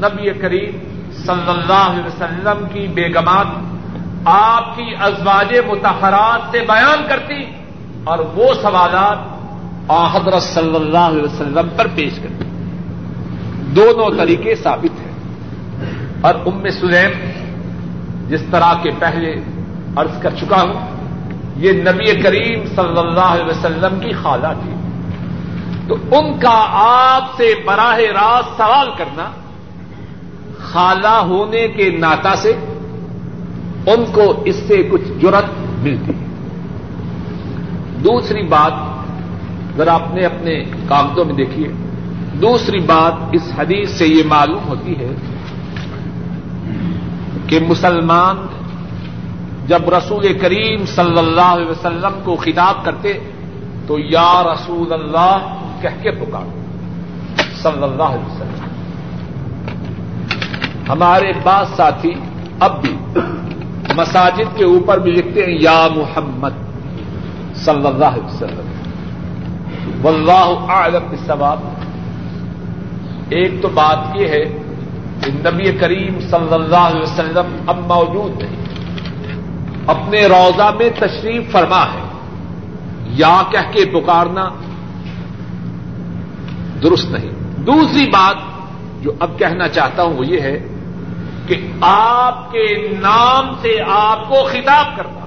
[0.05, 0.79] نبی کریم
[1.13, 3.47] صلی اللہ علیہ وسلم کی بیگمات
[4.25, 7.45] آپ کی ازواج متحرات سے بیان کرتی
[8.05, 9.35] اور وہ سوالات
[10.15, 12.45] حضرت صلی اللہ علیہ وسلم پر پیش کرتی۔
[13.77, 15.15] دونوں طریقے ثابت ہیں۔
[16.21, 17.31] اور ام سلیم
[18.29, 19.35] جس طرح کے پہلے
[19.97, 20.73] عرض کر چکا ہوں،
[21.57, 24.75] یہ نبی کریم صلی اللہ علیہ وسلم کی خالہ تھی۔
[25.89, 29.31] تو ان کا آپ سے براہ راست سوال کرنا،
[30.59, 32.53] خالہ ہونے کے ناتا سے
[33.87, 35.45] ان کو اس سے کچھ جرت
[35.79, 36.25] ملتی۔ ہے
[38.05, 38.73] دوسری بات،
[39.77, 41.69] ذرا اپنے اپنے کاغذوں میں دیکھیے۔
[42.43, 45.15] دوسری بات اس حدیث سے یہ معلوم ہوتی ہے
[47.49, 48.37] کہ مسلمان
[49.67, 53.13] جب رسول کریم صلی اللہ علیہ وسلم کو خطاب کرتے
[53.87, 56.47] تو یا رسول اللہ کہہ کے پکار
[57.63, 58.63] صلی اللہ علیہ وسلم۔
[60.89, 62.13] ہمارے بعض ساتھی
[62.61, 62.95] اب بھی
[63.97, 66.55] مساجد کے اوپر بھی لکھتے ہیں، یا محمد
[67.57, 68.69] صلی اللہ علیہ وسلم۔
[70.03, 71.59] واللہ اعلم بالثواب
[73.29, 74.45] ایک تو بات یہ ہے
[75.25, 78.65] کہ نبی کریم صلی اللہ علیہ وسلم اب موجود نہیں۔
[79.87, 82.05] اپنے روزہ میں تشریف فرما ہے۔
[83.07, 84.51] یا کہہ کے پکارنا
[86.83, 88.37] درست نہیں۔ دوسری بات
[89.03, 90.69] جو اب کہنا چاہتا ہوں وہ یہ ہے
[91.47, 95.27] کہ آپ کے نام سے آپ کو خطاب کرنا۔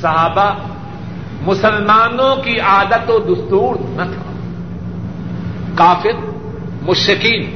[0.00, 0.54] صحابہ،
[1.42, 4.33] مسلمانوں کی عادت و دستور نہ تھا۔
[5.74, 6.12] کافر
[6.82, 7.50] مشکین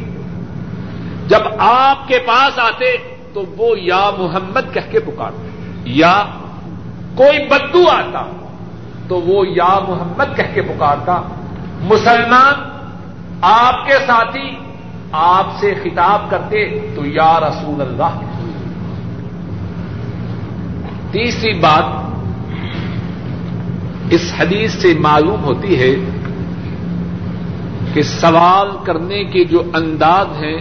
[1.27, 2.97] جب آپ کے پاس آتے
[3.33, 5.49] تو وہ یا محمد کہہ کے پکارتے،
[5.85, 6.25] یا
[7.15, 8.23] کوئی بدو آتا
[9.09, 11.23] تو وہ یا محمد کہہ کے پکارتا۔
[11.81, 12.55] مسلمان،
[13.43, 14.59] آپ کے ساتھی
[15.13, 18.21] آپ سے خطاب کرتے تو یا رسول اللہ۔
[21.11, 21.85] تیسری بات،
[24.11, 26.18] اس حدیث سے معلوم ہوتی ہے
[27.95, 30.59] کہ سوال کرنے کے جو انداز ہیں،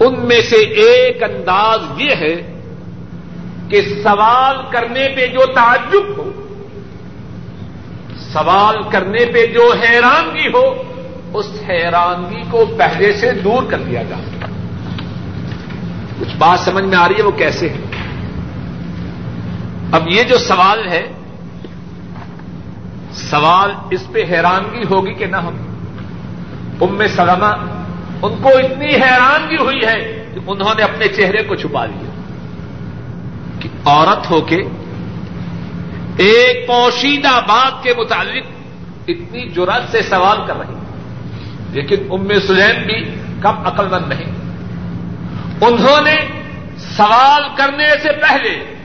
[0.00, 2.34] ان میں سے ایک انداز یہ ہے
[3.68, 6.30] کہ سوال کرنے پہ جو تعجب ہو،
[8.32, 10.82] سوال کرنے پہ جو حیرانگی ہو،
[11.34, 14.38] اس حیرانگی کو پہلے سے دور کر دیا جائے
[16.20, 17.76] کچھ بات سمجھ میں آ رہی ہے، وہ کیسے ہے؟
[19.92, 21.06] اب یہ جو سوال ہے،
[23.12, 25.69] سوال اس پہ حیرانگی ہوگی کہ نہ ہوگی۔
[26.80, 27.56] ام سلمہ،
[28.22, 32.10] ان کو اتنی حیرانگی ہوئی ہے کہ انہوں نے اپنے چہرے کو چھپا لیا۔
[33.60, 34.56] کہ عورت ہو کے
[36.16, 38.46] ایک پوشیدہ بات کے متعلق
[39.08, 40.74] اتنی جرات سے سوال کر رہی
[41.70, 44.32] لیکن ام سلیم بھی کم عقل مند نہیں۔
[45.60, 46.16] انہوں نے
[46.78, 48.76] سوال کرنے سے پہلے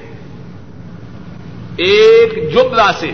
[1.76, 3.12] ایک جملہ سے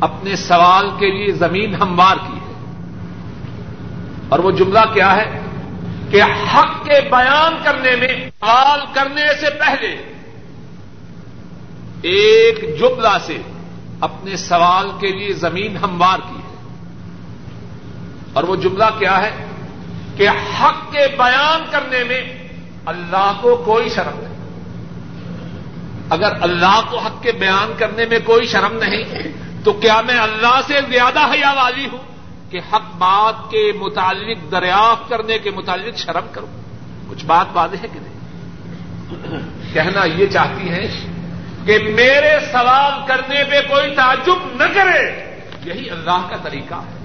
[0.00, 2.38] اپنے سوال کے لیے زمین ہموار کی۔
[4.32, 5.40] اور وہ جملہ کیا ہے
[6.10, 9.88] کہ حق کے بیان کرنے میں سوال کرنے سے پہلے
[12.02, 13.38] ایک جملہ سے
[14.00, 16.56] اپنے سوال کے لیے زمین ہموار کی ہے۔
[18.32, 19.46] اور وہ جملہ کیا ہے
[20.16, 22.48] کہ حق کے بیان کرنے میں
[22.86, 24.50] اللہ کو کوئی شرم نہیں۔
[26.10, 29.04] اگر اللہ کو حق کے بیان کرنے میں کوئی شرم نہیں
[29.64, 32.11] تو کیا میں اللہ سے زیادہ حیا والی ہوں؟
[32.52, 36.46] کہ حق بات کے متعلق دریافت کرنے کے متعلق شرم کروں
[37.10, 38.12] کچھ بات واضح ہے کہ نہیں؟
[39.74, 40.86] کہنا یہ چاہتی ہیں
[41.66, 45.34] کہ میرے سوال کرنے پہ کوئی تعجب نہ کرے۔
[45.64, 47.02] یہی اللہ کا طریقہ ہے۔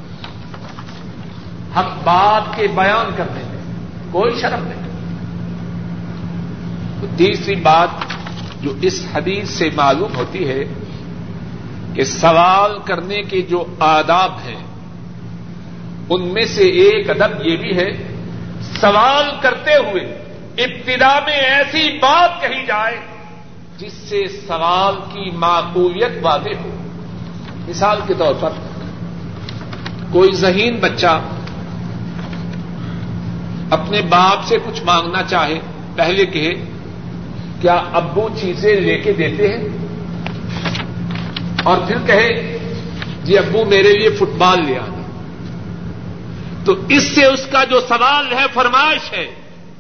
[1.77, 3.61] حق بات کے بیان کرنے میں
[4.11, 4.87] کوئی شرم نہیں۔
[7.01, 7.89] تو تیسری بات
[8.61, 10.63] جو اس حدیث سے معلوم ہوتی ہے
[11.93, 14.66] کہ سوال کرنے کے جو آداب ہیں
[16.09, 17.89] ان میں سے ایک ادب یہ بھی ہے،
[18.81, 20.03] سوال کرتے ہوئے
[20.57, 22.97] ابتدا میں ایسی بات کہی جائے
[23.77, 26.69] جس سے سوال کی معقولیت واضح ہو۔
[27.67, 28.49] مثال کے طور پر
[30.11, 31.21] کوئی ذہین بچہ
[33.69, 35.59] اپنے باپ سے کچھ مانگنا چاہے،
[35.95, 36.53] پہلے کہے،
[37.61, 39.67] کیا ابو چیزیں لے کے دیتے ہیں؟
[41.63, 42.57] اور پھر کہے
[43.23, 44.96] جی ابو میرے لیے فٹ بال لے آنا۔
[46.67, 49.25] تو اس سے اس کا جو سوال ہے، فرمائش ہے،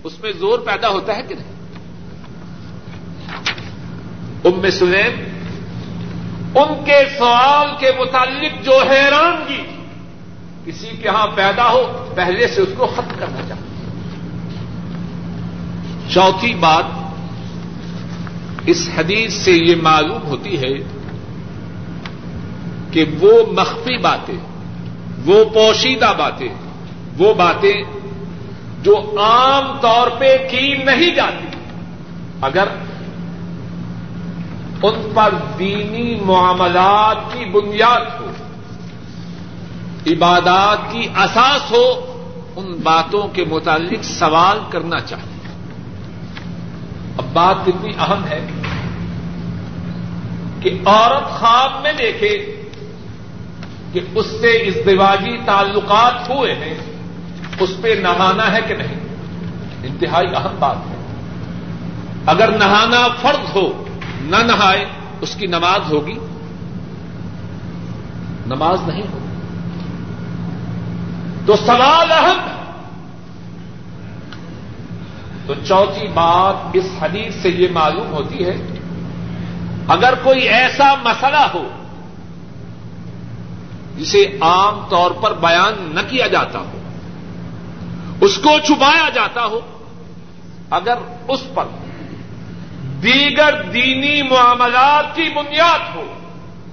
[0.03, 1.55] اس میں زور پیدا ہوتا ہے کہ نہیں؟
[4.45, 5.15] ام سلیم،
[6.55, 9.63] ان کے سوال کے متعلق جو حیرانگی
[10.65, 13.65] کسی کے ہاں پیدا ہو، پہلے سے اس کو ختم کرنا چاہتے
[16.13, 16.85] چوتھی بات،
[18.65, 20.73] اس حدیث سے یہ معلوم ہوتی ہے
[22.91, 24.39] کہ وہ مخفی باتیں،
[25.25, 26.49] وہ پوشیدہ باتیں
[27.17, 27.83] وہ باتیں
[28.83, 31.47] جو عام طور پہ کی نہیں جاتی۔
[32.41, 32.67] اگر
[34.83, 38.31] ان پر دینی معاملات کی بنیاد ہو،
[40.07, 42.13] عبادات کی اساس ہو،
[42.55, 45.47] ان باتوں کے متعلق سوال کرنا چاہیے
[47.17, 48.47] اب بات کتنی اہم ہے
[50.61, 52.61] کہ عورت خواب میں دیکھے
[53.93, 54.75] کہ اس سے اس
[55.45, 56.86] تعلقات ہوئے ہیں۔
[57.59, 58.99] اس پہ نہانا ہے کہ نہیں؟
[59.83, 60.95] انتہائی اہم بات ہے۔
[62.25, 63.85] اگر نہانا فرض ہو،
[64.21, 64.85] نہ نہائے،
[65.21, 66.19] اس کی نماز ہوگی؟
[68.45, 69.27] نماز نہیں ہوگی۔
[71.45, 72.73] تو سوال اہم ہے۔
[75.45, 78.57] تو چوتھی بات اس حدیث سے یہ معلوم ہوتی ہے،
[79.87, 81.69] اگر کوئی ایسا مسئلہ ہو،
[83.97, 86.76] جسے عام طور پر بیان نہ کیا جاتا ہو
[88.21, 89.59] اس کو چھپایا جاتا ہو
[90.69, 90.97] اگر
[91.27, 91.65] اس پر
[93.03, 96.13] دیگر دینی معاملات کی بنیاد ہو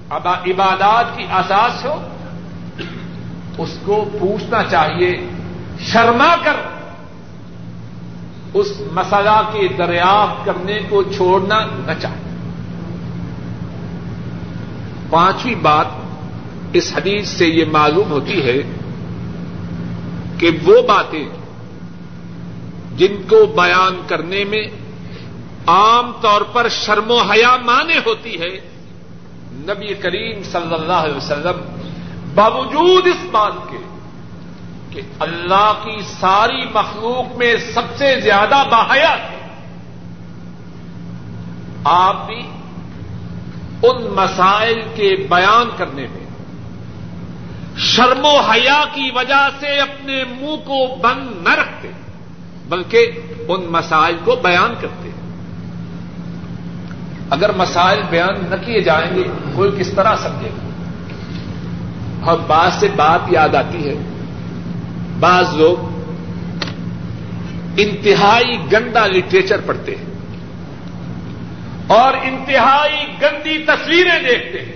[0.09, 2.07] عبادات کی اساس ہو،
[3.57, 5.27] اس کو پوچھنا چاہیے،
[5.79, 6.55] شرما کر
[8.53, 12.33] اس مسئلہ کی دریافت کرنے کو چھوڑنا نہ چاہیے۔
[15.09, 15.85] پانچویں بات،
[16.73, 18.61] اس حدیث سے یہ معلوم ہوتی ہے
[20.39, 21.25] کہ وہ باتیں
[22.97, 24.63] جن کو بیان کرنے میں
[25.67, 28.49] عام طور پر شرم و حیا مانے ہوتی ہے،
[29.67, 31.61] نبی کریم صلی اللہ علیہ وسلم
[32.35, 33.77] باوجود اس بات کے
[34.93, 39.37] کہ اللہ کی ساری مخلوق میں سب سے زیادہ باحیا تھے
[41.83, 42.41] آپ بھی
[43.83, 46.24] ان مسائل کے بیان کرنے میں
[47.77, 51.91] شرم و حیا کی وجہ سے اپنے منہ کو بند نہ رکھتے،
[52.69, 53.11] بلکہ
[53.47, 55.09] ان مسائل کو بیان کرتے۔
[57.29, 59.23] اگر مسائل بیان نہ کیے جائیں گے،
[59.53, 60.69] کوئی کس طرح سمجھے گا؟
[62.25, 63.95] اور بعض سے بات یاد آتی ہے۔
[65.19, 65.95] بعض لوگ
[67.77, 70.05] انتہائی گندا لٹریچر پڑھتے ہیں
[71.87, 74.74] اور انتہائی گندی تصویریں دیکھتے ہیں۔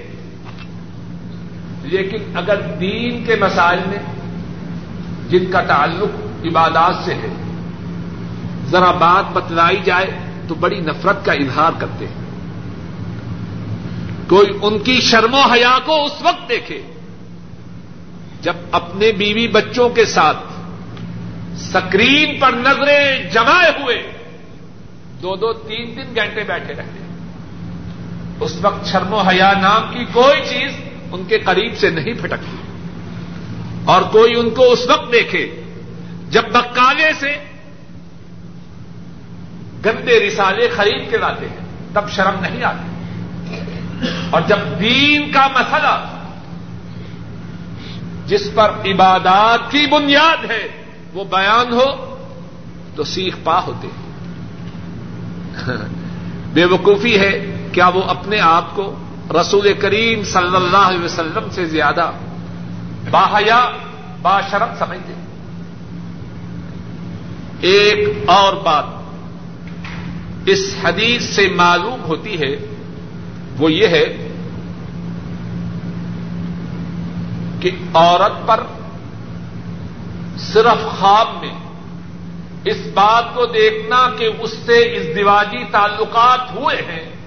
[1.91, 3.97] لیکن اگر دین کے مسائل میں
[5.29, 7.29] جن کا تعلق عبادات سے ہے،
[8.69, 12.29] ذرا بات بتلائی جائے تو بڑی نفرت کا اظہار کرتے ہیں۔
[14.27, 16.81] کوئی ان کی شرم و حیا کو اس وقت دیکھے
[18.41, 20.37] جب اپنے بیوی بچوں کے ساتھ
[21.57, 24.11] سکرین پر نظریں جمائے ہوئے
[25.21, 26.99] دو دو تین تین گھنٹے بیٹھے رہتے
[28.39, 32.57] اس وقت شرم و حیا نام کی کوئی چیز ان کے قریب سے نہیں پھٹکتی۔
[33.85, 35.61] اور کوئی ان کو اس وقت دیکھے
[36.29, 37.35] جب بکالے سے
[39.85, 42.89] گندے رسالے خرید کے لاتے ہیں، تب شرم نہیں آتی۔
[44.29, 46.15] اور جب دین کا مسئلہ
[48.25, 50.67] جس پر عبادات کی بنیاد ہے
[51.13, 52.15] وہ بیان ہو،
[52.95, 53.87] تو سیخ پا ہوتے
[56.53, 58.95] بے وقوفی ہے کیا وہ اپنے آپ کو
[59.33, 62.11] رسول کریم صلی اللہ علیہ وسلم سے زیادہ
[63.11, 63.71] باحیا
[64.21, 65.13] باشرم سمجھتے
[67.67, 68.85] ایک اور بات
[70.45, 72.55] اس حدیث سے معلوم ہوتی ہے،
[73.59, 74.05] وہ یہ ہے
[77.61, 78.63] کہ عورت پر
[80.37, 81.53] صرف خواب میں
[82.65, 87.18] اس بات کو دیکھنا کہ اس سے ازدواجی تعلقات ہوئے ہیں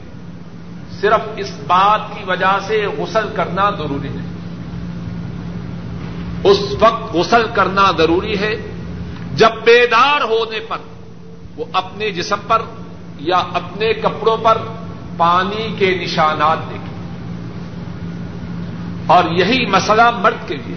[1.03, 4.33] صرف اس بات کی وجہ سے غسل کرنا ضروری نہیں
[6.45, 8.55] اس وقت غسل کرنا ضروری ہے۔
[9.35, 10.77] جب بیدار ہونے پر،
[11.57, 12.63] وہ اپنے جسم پر
[13.19, 14.59] یا اپنے کپڑوں پر
[15.17, 16.95] پانی کے نشانات دیکھیں۔
[19.07, 20.77] اور یہی مسئلہ مرد کے لیے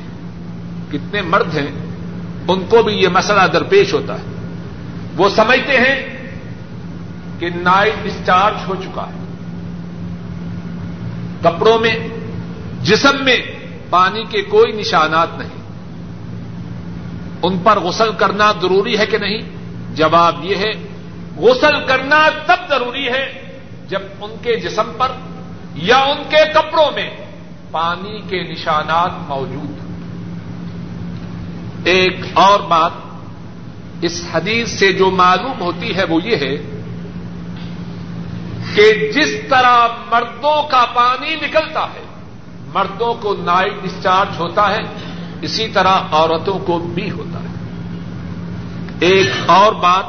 [0.92, 1.86] کتنے مرد ہیں،
[2.48, 4.58] ان کو بھی یہ مسئلہ درپیش ہوتا ہے۔
[5.18, 6.28] وہ سمجھتے ہیں
[7.40, 9.25] کہ نائٹ ڈسچارج ہو چکا ہے۔
[11.46, 11.96] کپڑوں میں،
[12.82, 13.38] جسم میں
[13.90, 15.66] پانی کے کوئی نشانات نہیں۔
[17.44, 19.42] ان پر غسل کرنا ضروری ہے کہ نہیں؟
[19.96, 20.72] جواب یہ ہے،
[21.38, 23.56] غسل کرنا تب ضروری ہے
[23.88, 25.12] جب ان کے جسم پر
[25.76, 27.10] یا ان کے کپڑوں میں
[27.72, 30.00] پانی کے نشانات موجود ہوں۔
[31.84, 32.92] ایک اور بات،
[34.02, 36.82] اس حدیث سے جو معلوم ہوتی ہے وہ یہ ہے
[38.76, 42.04] کہ جس طرح مردوں کا پانی نکلتا ہے،
[42.74, 44.82] مردوں کو نائٹ ڈسچارج ہوتا ہے،
[45.42, 47.46] اسی طرح عورتوں کو بھی ہوتا ہے۔
[49.00, 50.06] ایک اور بات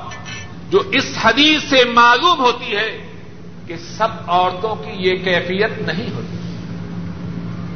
[0.70, 3.06] جو اس حدیث سے معلوم ہوتی ہے
[3.66, 6.36] کہ سب عورتوں کی یہ کیفیت نہیں ہوتی۔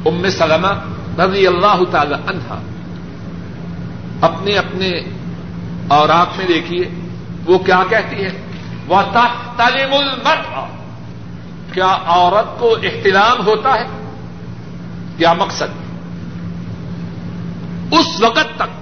[0.05, 0.73] ام سلمہ
[1.21, 2.61] رضی اللہ تعالی عنہا
[4.21, 4.91] اپنے اپنے
[5.87, 6.89] اوراق میں دیکھیے،
[7.45, 8.41] وہ کیا کہتی ہے؟
[8.87, 9.01] وہ
[9.57, 10.80] تعلیم المرد
[11.73, 13.85] کیا عورت کو احترام ہوتا ہے
[15.17, 15.81] کیا مقصد؟
[17.91, 18.81] اس وقت تک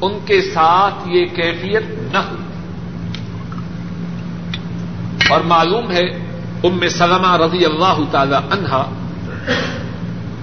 [0.00, 1.82] ان کے ساتھ یہ کیفیت
[2.12, 2.42] نہ ہوئی۔
[5.30, 6.04] اور معلوم ہے،
[6.64, 8.90] ام سلمہ رضی اللہ تعالی عنہا،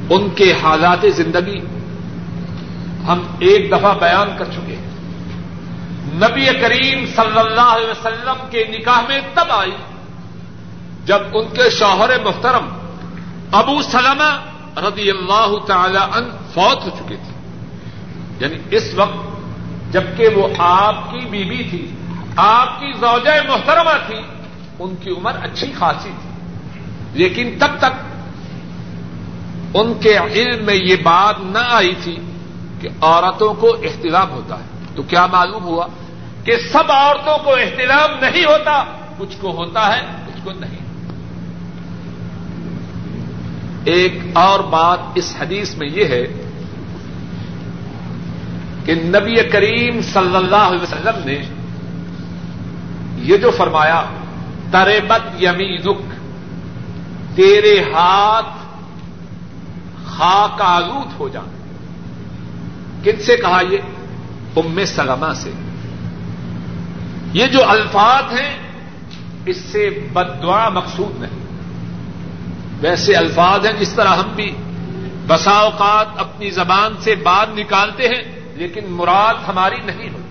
[0.09, 1.59] ان کے حالات زندگی
[3.07, 4.91] ہم ایک دفعہ بیان کر چکے ہیں۔
[6.13, 9.71] نبی کریم صلی اللہ علیہ وسلم کے نکاح میں تب آئی۔
[11.05, 12.69] جب ان کے شوہر محترم
[13.51, 14.39] ابو سلمہ
[14.77, 17.57] رضی اللہ تعالی ان فوت ہو چکے تھے۔
[18.39, 19.41] یعنی اس وقت
[19.93, 21.91] جبکہ وہ آپ کی بیوی تھی،
[22.35, 24.17] آپ کی زوجہ محترمہ تھی،
[24.79, 26.29] ان کی عمر اچھی خاصی تھی۔
[27.13, 28.11] لیکن تب تک
[29.73, 32.17] ان کے علم میں یہ بات نہ آئی تھی
[32.81, 35.87] کہ عورتوں کو احترام ہوتا ہے۔ تو کیا معلوم ہوا
[36.43, 38.83] کہ سب عورتوں کو احترام نہیں ہوتا،
[39.17, 40.80] کچھ کو ہوتا ہے، کچھ کو نہیں۔
[43.85, 46.27] ایک اور بات اس حدیث میں یہ ہے
[48.85, 51.43] کہ نبی کریم صلی اللہ علیہ وسلم نے
[53.17, 54.03] یہ جو فرمایا،
[54.71, 55.77] تربت یمی
[57.35, 58.65] تیرے ہاتھ
[60.05, 61.61] خاک آلود ہو جائیں
[63.03, 63.77] کن سے کہا یہ؟
[64.55, 65.51] ام سلمہ سے۔
[67.33, 68.57] یہ جو الفاظ ہیں،
[69.45, 71.40] اس سے بدعا مقصود نہیں۔
[72.81, 74.51] ویسے الفاظ ہیں جس طرح ہم بھی
[75.27, 78.23] بسا اوقات اپنی زبان سے بات نکالتے ہیں،
[78.55, 80.21] لیکن مراد ہماری نہیں ہوتی۔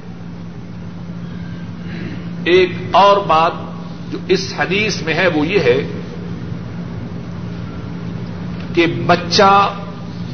[2.44, 3.52] ایک اور بات
[4.12, 5.82] جو اس حدیث میں ہے، وہ یہ ہے
[8.74, 9.74] کہ بچہ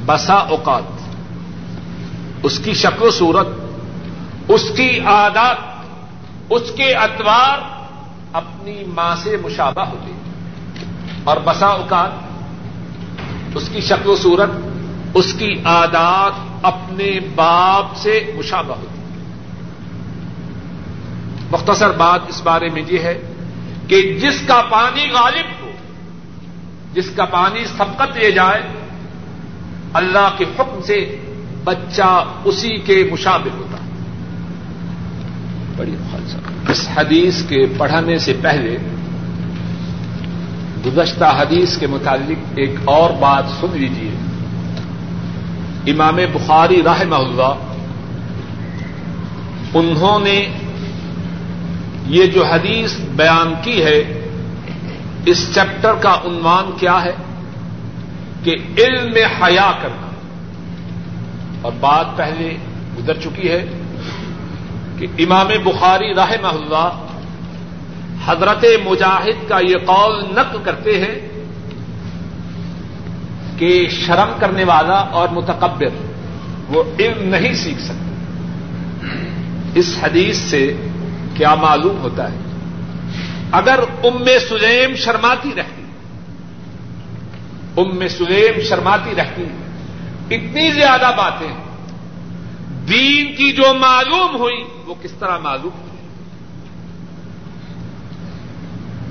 [0.06, 0.82] بسا اوقات،
[2.42, 3.46] اس کی شکل و صورت،
[4.48, 5.56] اس کی عادات،
[6.50, 7.58] اس کے اتوار
[8.32, 10.12] اپنی ماں سے مشابہ ہوتے
[11.26, 14.50] اور بسا اوقات اس کی شکل و صورت،
[15.14, 18.94] اس کی عادات اپنے باپ سے مشابہ ہوتی
[21.50, 23.16] مختصر بات اس بارے میں یہ ہے
[23.88, 25.70] کہ جس کا پانی غالب ہو،
[26.94, 28.62] جس کا پانی سبقت لے جائے،
[29.94, 30.98] اللہ کے حکم سے
[31.64, 32.10] بچہ
[32.44, 33.76] اسی کے مشابہ ہوتا
[35.76, 36.34] بڑی خالص
[36.70, 38.76] اس حدیث کے پڑھنے سے پہلے
[40.86, 44.10] گزشتہ حدیث کے متعلق ایک اور بات سن لیجیے
[45.92, 47.54] امام بخاری رحمہ اللہ،
[49.74, 50.48] انہوں نے
[52.06, 54.28] یہ جو حدیث بیان کی ہے،
[55.26, 57.14] اس چیپٹر کا عنوان کیا ہے؟
[58.42, 60.06] کہ علم میں حیا کرنا۔
[61.62, 62.56] اور بات پہلے
[62.98, 63.66] گزر چکی ہے
[64.98, 67.05] کہ امام بخاری راہ اللہ
[68.26, 71.28] حضرت مجاہد کا یہ قول نقل کرتے ہیں
[73.58, 76.04] کہ شرم کرنے والا اور متکبر
[76.68, 78.06] وہ علم نہیں سیکھ سکتے
[79.74, 80.76] اس حدیث سے
[81.34, 82.36] کیا معلوم ہوتا ہے؟
[83.52, 85.82] اگر ام سلیم شرماتی رہتی،
[87.76, 89.44] ام سلیم شرماتی رہتی،
[90.30, 91.54] اتنی زیادہ باتیں،
[92.88, 95.95] دین کی جو معلوم ہوئی وہ کس طرح معلوم ہوئی؟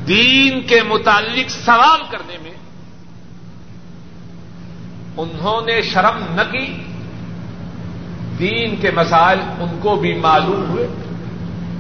[0.08, 2.52] دین کے متعلق سوال کرنے میں
[5.18, 6.84] انہوں نے شرم نہ کی،
[8.40, 10.88] دین کے مسائل ان کو بھی معلوم ہوئے،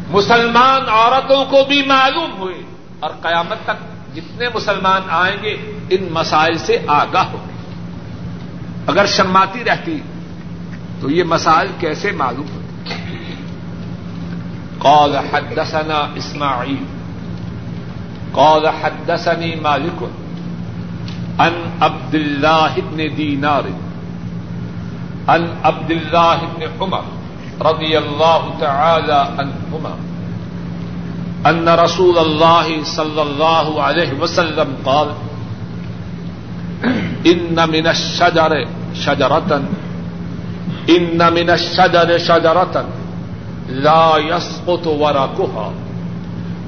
[0.09, 2.55] مسلمان عورتوں کو بھی معلوم ہوئے،
[2.99, 7.73] اور قیامت تک جتنے مسلمان آئیں گے، ان مسائل سے آگاہ ہوں۔ گے
[8.87, 9.99] اگر شرماتی رہتی
[11.01, 12.93] تو یہ مسائل کیسے معلوم ہوتے؟
[14.79, 16.94] قال حدثنا اسماعیل۔
[18.33, 19.99] قال حدثني مالك
[21.39, 23.63] ان عبد الله بن دینار
[25.29, 27.01] ان عبد الله بن عمر
[27.61, 29.95] رضی اللہ تعالی عنہما
[31.45, 35.07] ان رسول اللہ صلی اللہ علیہ وسلم قال
[37.23, 38.53] ان من الشجر
[38.95, 39.59] شجرتا
[40.87, 42.85] ان من الشجر شجرتا
[43.69, 45.84] لا يسقط ورقها.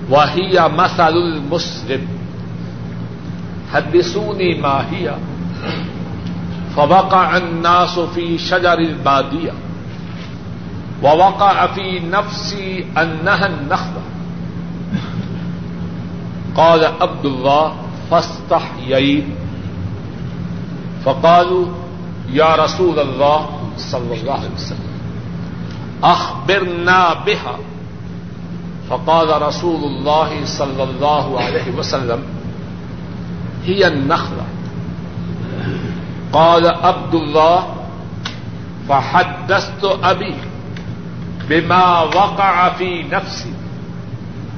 [0.09, 2.07] وهي مثل المسلم
[3.73, 5.15] حدثوني ما هي
[6.75, 9.51] فوقع الناس في شجر الباديه
[11.03, 14.01] ووقع في نفسي أنها النخلة
[16.55, 17.75] قال عبد الله
[18.11, 19.25] فاستحييت
[21.05, 21.65] فقالوا
[22.31, 24.87] يا رسول الله صلى الله عليه وسلم
[26.03, 27.57] أخبرنا بها
[28.89, 32.23] فقال رسول الله صلى الله عليه وسلم
[33.65, 34.45] هي النخلة
[36.33, 37.73] قال عبد الله
[38.89, 40.35] فحدثت أبي
[41.49, 43.53] بما وقع في نفسي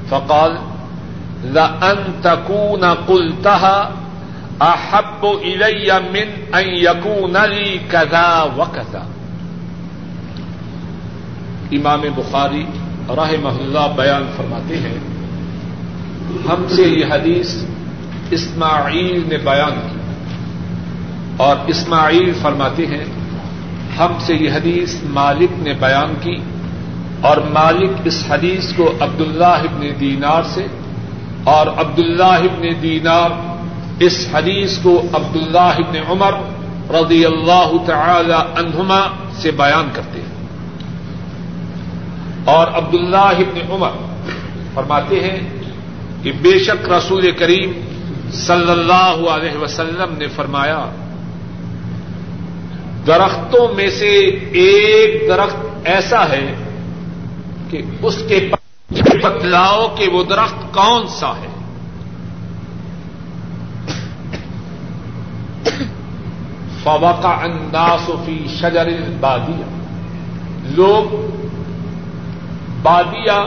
[0.10, 0.60] فقال،
[1.44, 3.92] لأن تكون قلتها
[4.62, 9.06] أحب إلي من أن يكون لي كذا وكذا
[11.74, 12.68] امام بخاری
[13.10, 14.98] رحمہ اللہ بیان فرماتے ہیں۔
[16.50, 17.56] ہم سے یہ حدیث
[18.32, 20.00] اسماعیل نے بیان کی۔
[21.38, 23.06] اور اسماعیل فرماتے ہیں،
[23.98, 26.36] ہم سے یہ حدیث مالک نے بیان کی۔
[27.22, 30.66] اور مالک اس حدیث کو عبد اللہ ابن دینار سے،
[31.44, 33.30] اور عبد اللہ ابن دینار
[34.00, 36.32] اس حدیث کو عبد اللہ ابن عمر
[36.96, 40.29] رضی اللہ تعالی عنہما سے بیان کرتے ہیں۔
[42.46, 43.90] اور عبد اللہ ابن عمر
[44.74, 45.40] فرماتے ہیں
[46.24, 47.72] کہ بے شک رسول کریم
[48.32, 50.86] صلی اللہ علیہ وسلم نے فرمایا،
[53.08, 54.10] درختوں میں سے
[54.52, 56.56] ایک درخت ایسا ہے
[57.70, 58.50] کہ اس کے
[59.24, 61.48] بتلاؤ کہ وہ درخت کون سا ہے؟
[66.84, 69.68] فوقع الناس فی شجر بادیا
[70.64, 71.16] لوگ
[72.82, 73.44] بادیا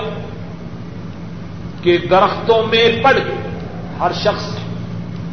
[1.82, 3.58] کے درختوں میں پڑ گئے
[4.00, 4.56] ہر شخص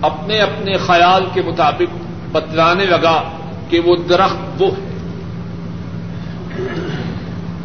[0.02, 1.95] اپنے اپنے خیال کے مطابق
[2.32, 3.24] بتلانے لگا
[3.70, 4.89] کہ وہ درخت وہ ہے۔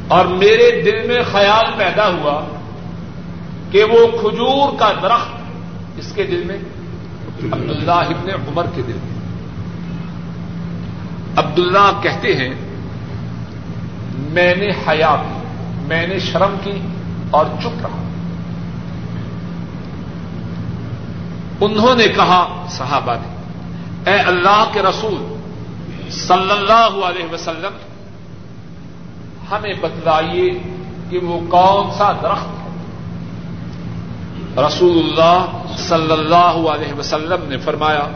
[0.09, 2.45] اور میرے دل میں خیال پیدا ہوا
[3.71, 5.29] کہ وہ کھجور کا درخت
[5.97, 6.59] اس کے دل میں
[7.53, 9.15] عبداللہ ابن عمر کے دل میں۔
[11.37, 12.55] عبداللہ کہتے ہیں،
[14.15, 15.44] میں نے حیا کی۔
[15.85, 16.73] میں نے شرم کی
[17.31, 18.03] اور چپ رہا۔
[21.61, 23.35] انہوں نے کہا، صحابہ نے،
[24.11, 25.35] اے اللہ کے رسول،
[26.11, 27.77] صلی اللہ علیہ وسلم،
[29.51, 30.51] ہمیں بتلائیے
[31.11, 32.65] کہ وہ کون سا درخت ہے۔
[34.67, 38.09] رسول اللہ صلی اللہ علیہ وسلم نے فرمایا،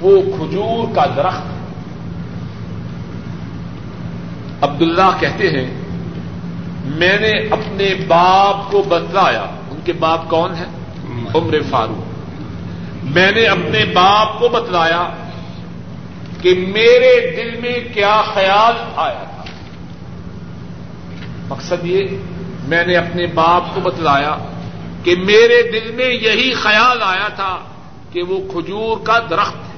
[0.00, 1.54] وہ کھجور کا درخت ہے۔
[4.60, 5.83] عبداللہ کہتے ہیں
[6.84, 10.66] میں نے اپنے باپ کو بتلایا، ان کے باپ کون ہیں؟
[11.34, 12.14] عمر فاروق۔
[13.04, 15.08] میں نے اپنے باپ کو بتلایا
[16.42, 19.44] کہ میرے دل میں کیا خیال آیا تھا۔
[21.48, 22.06] مقصد یہ،
[22.68, 24.36] میں نے اپنے باپ کو بتلایا
[25.02, 27.58] کہ میرے دل میں یہی خیال آیا تھا
[28.12, 29.74] کہ وہ کھجور کا درخت ہے۔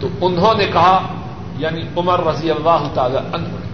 [0.00, 1.14] تو انہوں نے کہا
[1.58, 3.71] یعنی عمر رضی اللہ تعالی عنہ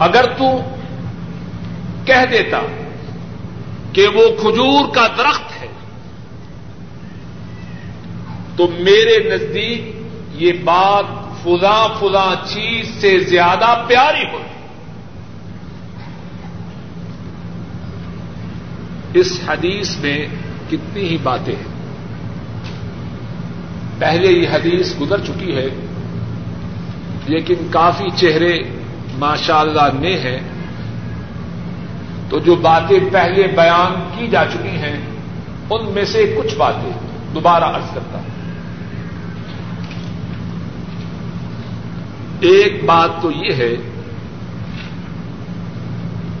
[0.00, 0.60] اگر تو
[2.04, 2.60] کہہ دیتا
[3.92, 5.66] کہ وہ کھجور کا درخت ہے،
[8.56, 9.94] تو میرے نزدیک
[10.34, 11.04] یہ بات
[11.42, 14.48] فلاں فلاں چیز سے زیادہ پیاری ہوتی
[19.14, 20.26] اس حدیث میں
[20.70, 21.70] کتنی ہی باتیں ہیں۔
[23.98, 25.68] پہلے یہ حدیث گزر چکی ہے،
[27.26, 28.79] لیکن کافی چہرے
[29.20, 30.40] ماشاء اللہ نے ہیں
[32.28, 35.00] تو جو باتیں پہلے بیان کی جا چکی ہیں،
[35.70, 36.92] ان میں سے کچھ باتیں
[37.34, 38.26] دوبارہ ارض کرتا ہوں۔
[42.40, 43.74] ایک بات تو یہ ہے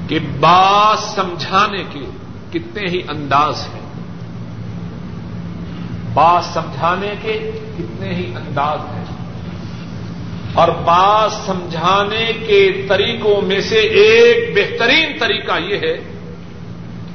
[0.08, 2.00] کہ بات سمجھانے کے
[2.52, 3.80] کتنے ہی انداز ہیں۔
[6.14, 9.19] بات سمجھانے کے کتنے ہی انداز ہیں۔
[10.54, 15.98] اور بات سمجھانے کے طریقوں میں سے ایک بہترین طریقہ یہ ہے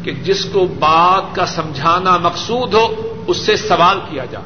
[0.03, 4.45] کہ جس کو بات کا سمجھانا مقصود ہو، اس سے سوال کیا جائے۔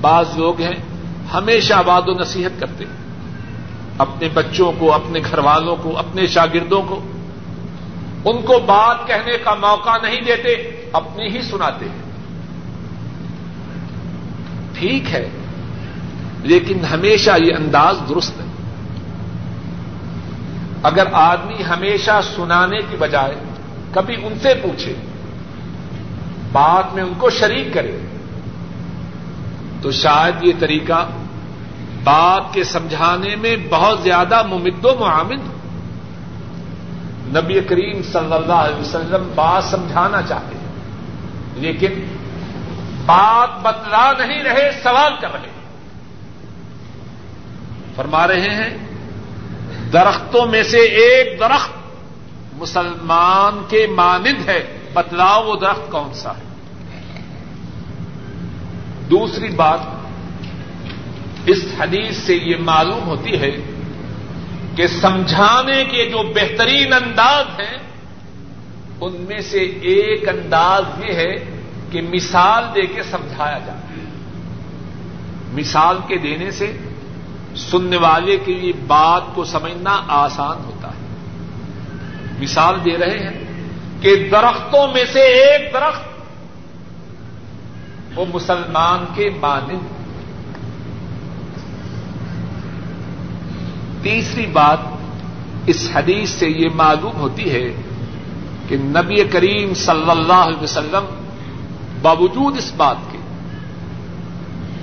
[0.00, 0.76] بعض لوگ ہیں،
[1.32, 2.92] ہمیشہ واد و نصیحت کرتے ہیں۔
[3.98, 7.00] اپنے بچوں کو، اپنے گھر والوں کو، اپنے شاگردوں کو۔
[8.24, 12.02] ان کو بات کہنے کا موقع نہیں دیتے، اپنی ہی سناتے ہیں۔
[14.78, 15.28] ٹھیک ہے
[16.42, 18.46] لیکن ہمیشہ یہ انداز درست ہے۔
[20.82, 23.34] اگر آدمی ہمیشہ سنانے کی بجائے
[23.94, 24.94] کبھی ان سے پوچھے
[26.52, 27.98] بات میں ان کو شریک کرے،
[29.82, 31.08] تو شاید یہ طریقہ
[32.04, 35.48] بات کے سمجھانے میں بہت زیادہ ممد و معامد
[37.36, 40.72] نبی کریم صلی اللہ علیہ وسلم بات سمجھانا چاہتے ہیں،
[41.54, 42.04] لیکن
[43.06, 45.59] بات بتلا نہیں رہے، سوال کر رہے
[47.96, 48.70] فرما رہے ہیں،
[49.92, 51.72] درختوں میں سے ایک درخت
[52.58, 54.60] مسلمان کے مانند ہے،
[54.92, 56.48] بتلاؤ وہ درخت کون سا ہے؟
[59.10, 59.80] دوسری بات،
[61.46, 63.50] اس حدیث سے یہ معلوم ہوتی ہے
[64.76, 67.76] کہ سمجھانے کے جو بہترین انداز ہیں،
[69.00, 69.58] ان میں سے
[69.92, 71.34] ایک انداز یہ ہے
[71.90, 74.04] کہ مثال دے کے سمجھایا جائے
[75.52, 76.66] مثال کے دینے سے
[77.56, 81.00] سننے والے کے لیے بات کو سمجھنا آسان ہوتا ہے۔
[82.40, 83.44] مثال دے رہے ہیں
[84.00, 86.10] کہ درختوں میں سے ایک درخت
[88.14, 90.00] وہ مسلمان کے مانند
[94.02, 94.78] تیسری بات،
[95.66, 97.74] اس حدیث سے یہ معلوم ہوتی ہے
[98.68, 101.04] کہ نبی کریم صلی اللہ علیہ وسلم
[102.02, 103.18] باوجود اس بات کے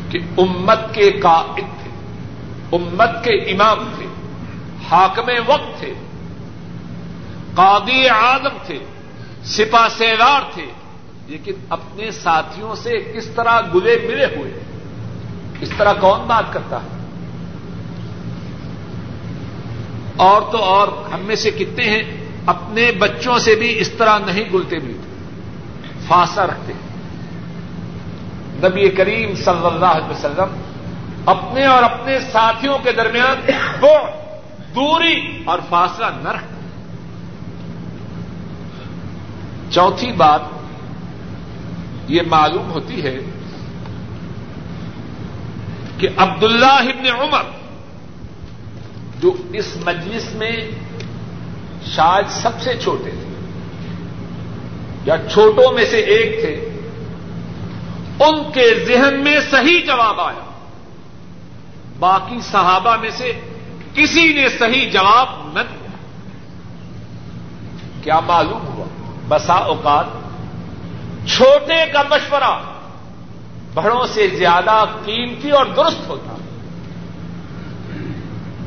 [0.10, 1.66] کہ امت کے قائد
[2.72, 4.06] امت کے امام تھے،
[4.92, 5.94] حاکم وقت تھے،
[7.56, 8.80] قاضی آدم تھے
[9.44, 10.66] سپا سیلار تھے،
[11.28, 14.60] لیکن اپنے ساتھیوں سے کس طرح گلے ملے ہوئے۔
[15.62, 16.88] اس طرح کون بات کرتا ہے؟
[20.16, 24.50] اور تو اور، ہم میں سے کتنے ہیں، اپنے بچوں سے بھی اس طرح نہیں
[24.54, 25.08] گلتے ملتے۔
[26.08, 26.88] فاصلہ رکھتے ہیں۔
[28.68, 30.62] نبی کریم صلی اللہ علیہ وسلم
[31.28, 33.52] اپنے اور اپنے ساتھیوں کے درمیان
[33.82, 33.96] وہ
[34.76, 36.46] دوری اور فاصلہ نہ رکھ۔
[39.72, 40.42] چوتھی بات
[42.08, 43.18] یہ معلوم ہوتی ہے
[45.98, 47.44] کہ عبداللہ ابن عمر
[49.20, 50.56] جو اس مجلس میں
[51.86, 53.28] شاید سب سے چھوٹے تھے
[55.06, 56.54] یا چھوٹوں میں سے ایک تھے،
[58.20, 60.47] ان کے ذہن میں صحیح جواب آیا۔
[62.00, 63.40] باقی صحابہ میں سے
[63.94, 65.90] کسی نے صحیح جواب نہ دیا۔
[68.04, 68.86] کیا معلوم ہوا؟
[69.28, 70.06] بسا اوقات
[71.28, 72.62] چھوٹے کا مشورہ
[73.74, 76.36] بڑوں سے زیادہ قیمتی اور درست ہوتا۔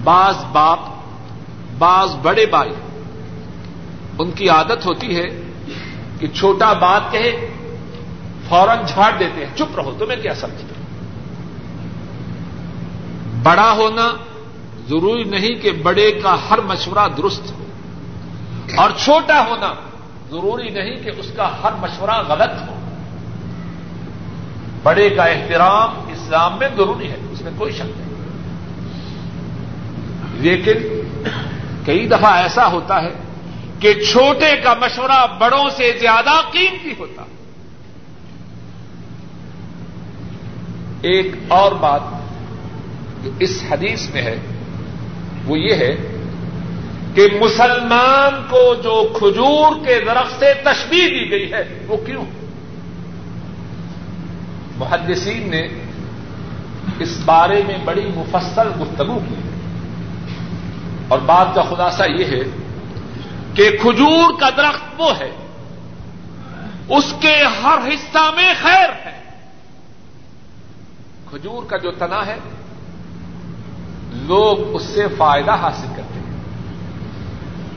[0.05, 0.79] بعض باپ،
[1.79, 2.71] بعض بڑے بھائی،
[4.19, 5.53] ان کی عادت ہوتی ہے
[6.19, 7.55] کہ چھوٹا بات کہے،
[8.49, 10.80] فوراً جھاڑ دیتے ہیں، چپ رہو، تمہیں کیا سمجھتے
[13.43, 14.11] بڑا ہونا
[14.89, 17.65] ضروری نہیں کہ بڑے کا ہر مشورہ درست ہو۔
[18.77, 19.75] اور چھوٹا ہونا
[20.31, 22.75] ضروری نہیں کہ اس کا ہر مشورہ غلط ہو۔
[24.83, 28.11] بڑے کا احترام اسلام میں ضروری ہے، اس میں کوئی شک نہیں۔
[30.35, 31.03] لیکن
[31.87, 33.15] کئی دفعہ ایسا ہوتا ہے
[33.81, 37.23] کہ چھوٹے کا مشورہ بڑوں سے زیادہ قیمتی ہوتا۔
[41.03, 42.01] ایک اور بات
[43.25, 44.37] جو اس حدیث میں ہے،
[45.45, 45.97] وہ یہ ہے
[47.15, 52.25] کہ مسلمان کو جو کھجور کے درخت سے تشبیح دی گئی ہے، وہ کیوں؟
[54.77, 55.69] محدثین نے
[56.99, 59.35] اس بارے میں بڑی مفصل گفتگو کی۔
[61.09, 62.43] اور بات کا خلاصہ یہ ہے
[63.55, 65.31] کہ کھجور کا درخت وہ ہے،
[66.89, 69.21] اس کے ہر حصہ میں خیر ہے۔
[71.31, 72.37] کھجور کا جو تنا ہے
[74.13, 76.31] لوگ اس سے فائدہ حاصل کرتے ہیں۔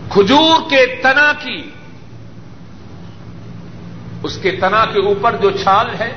[0.09, 1.69] کھجور کے تنا کی،
[4.23, 6.13] اس کے تنا کے اوپر جو چھال ہے،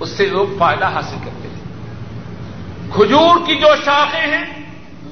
[0.00, 1.60] اس سے لوگ فائدہ حاصل کرتے ہیں۔
[2.92, 4.62] کھجور کی جو شاخیں ہیں،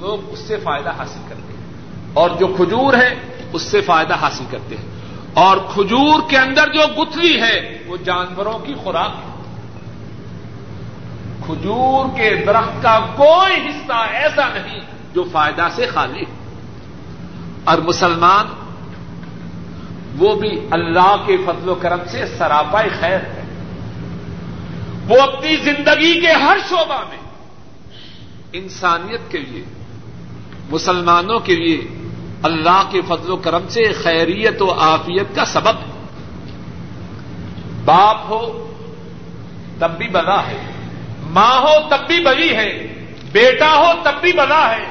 [0.00, 1.66] لوگ اس سے فائدہ حاصل کرتے ہیں۔
[2.14, 3.14] اور جو کھجور ہے،
[3.52, 4.86] اس سے فائدہ حاصل کرتے ہیں۔
[5.34, 9.27] اور کھجور کے اندر جو گتھلی ہے، وہ جانوروں کی خوراک ہے۔
[11.48, 14.80] کھجور کے درخت کا کوئی حصہ ایسا نہیں
[15.14, 16.32] جو فائدہ سے خالی ہو
[17.64, 18.46] اور مسلمان،
[20.18, 23.42] وہ بھی اللہ کے فضل و کرم سے سراپا خیر ہے۔
[25.08, 27.18] وہ اپنی زندگی کے ہر شعبہ میں
[28.52, 29.64] انسانیت کے لیے،
[30.70, 31.80] مسلمانوں کے لیے
[32.42, 35.76] اللہ کے فضل و کرم سے خیریت و آفیت کا سبب
[37.84, 38.74] باپ ہو
[39.78, 40.77] تب بھی بلا ہے۔
[41.28, 42.86] ماں ہو تب بھی بلی ہے،
[43.32, 44.84] بیٹا ہو تب بھی بلا ہے،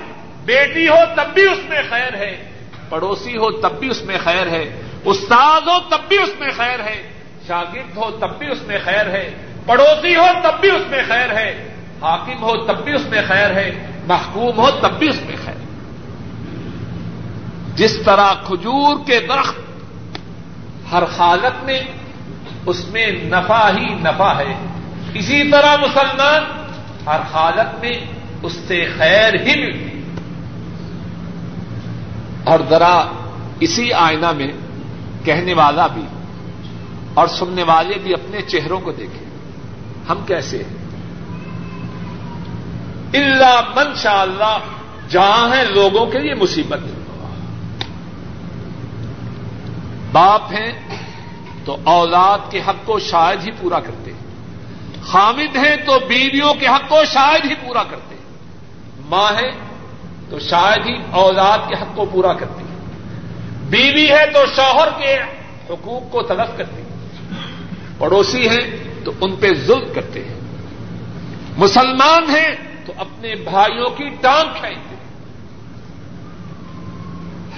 [0.46, 2.44] بیٹی ہو تب بھی اس میں خیر ہے،
[2.90, 6.80] پڑوسی ہو تب بھی اس میں خیر ہے، استاد ہو تب بھی اس میں خیر
[6.80, 7.02] ہے،
[7.48, 9.34] شاگرد ہو تب بھی اس میں خیر ہے،
[9.66, 11.70] پڑوسی ہو تب بھی اس میں خیر ہے،
[12.02, 13.72] حاکم ہو تب بھی اس میں خیر ہے،
[14.08, 15.66] محکوم ہو تب بھی اس میں خیر۔
[17.76, 19.56] جس طرح کھجور کے درخت
[20.92, 21.80] ہر حالت میں
[22.66, 24.54] اس میں نفع ہی نفع ہے
[25.14, 26.44] اسی طرح مسلمان
[27.08, 27.94] ہر حالت میں
[28.44, 30.02] اس سے خیر ہی ملتی
[32.44, 33.12] اور ذرا
[33.60, 34.48] اسی آئینہ میں
[35.24, 36.06] کہنے والا بھی
[37.14, 39.28] اور سننے والے بھی اپنے چہروں کو دیکھیں۔
[40.10, 40.88] ہم کیسے ہیں؟
[43.14, 44.58] اللہ من شاء اللہ
[45.10, 46.80] جہاں ہیں لوگوں کے لیے مصیبت۔
[50.12, 50.72] باپ ہیں
[51.66, 54.07] تو اولاد کے حق کو شاید ہی پورا کرتے
[55.08, 58.24] خامد ہیں تو بیویوں کے حق کو شاید ہی پورا کرتے ہیں۔
[59.10, 59.52] ماں ہے
[60.30, 62.78] تو شاید ہی اولاد کے حق کو پورا کرتی ہے۔
[63.70, 65.18] بیوی ہے تو شوہر کے
[65.70, 66.88] حقوق کو تلف کرتی ہے۔
[67.98, 70.40] پڑوسی ہیں تو ان پہ ظلم کرتے ہیں۔
[71.58, 72.56] مسلمان ہیں
[72.86, 75.08] تو اپنے بھائیوں کی ٹانگ کھینچتے ہیں۔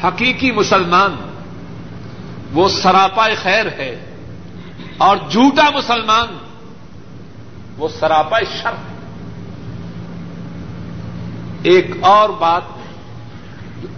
[0.04, 1.16] حقیقی مسلمان،
[2.54, 4.06] وہ سراپا خیر ہے
[4.97, 6.49] اور جھوٹا مسلمان
[7.80, 8.98] وہ سراپا شر ہے۔
[11.64, 12.62] ایک اور بات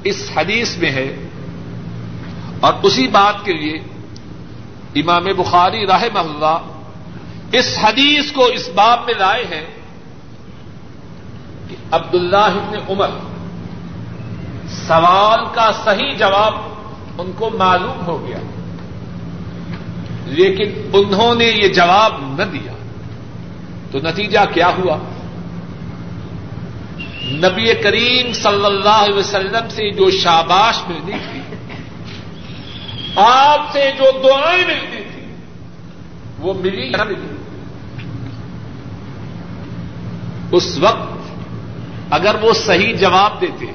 [0.04, 1.16] اس حدیث میں ہے
[2.60, 3.78] اور اسی بات کے لیے
[4.96, 6.58] امام بخاری راہ محلہ
[7.52, 9.66] اس حدیث کو اس باب میں لائے ہیں
[11.70, 13.10] کہ عبداللہ ابن عمر
[14.88, 16.54] سوال کا صحیح جواب
[17.18, 18.38] ان کو معلوم ہو گیا،
[20.26, 22.72] لیکن انہوں نے یہ جواب نہ دیا۔
[23.92, 24.98] تو نتیجہ کیا ہوا؟
[27.24, 31.42] نبی کریم صلی اللہ علیہ وسلم سے جو شاباش ملتی تھی،
[33.16, 35.34] آپ سے جو دعائیں ملتی تھی،
[36.40, 37.36] وہ ملی نہ ملی؟
[40.52, 41.10] اس وقت
[42.10, 43.66] اگر وہ صحیح جواب دیتے،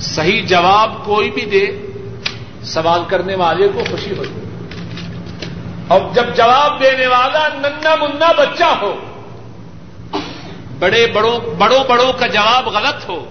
[0.00, 1.66] صحیح جواب کوئی بھی دے،
[2.62, 4.39] سوال کرنے والے کو خوشی ہوتی۔
[5.90, 8.94] اور جب جواب دینے والا ننا منا بچہ ہو،
[10.78, 13.30] بڑے بڑوں بڑوں بڑوں کا جواب غلط ہو،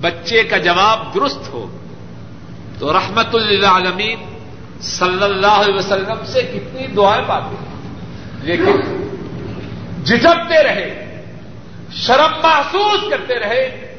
[0.00, 1.78] بچے کا جواب درست ہو،
[2.78, 3.78] تو رحمت اللہ
[4.80, 7.76] صلی اللہ علیہ وسلم سے کتنی دعائیں پاتے ہیں۔
[8.42, 8.80] لیکن
[10.04, 11.22] جھجکتے رہے،
[11.92, 13.94] شرم محسوس کرتے رہے،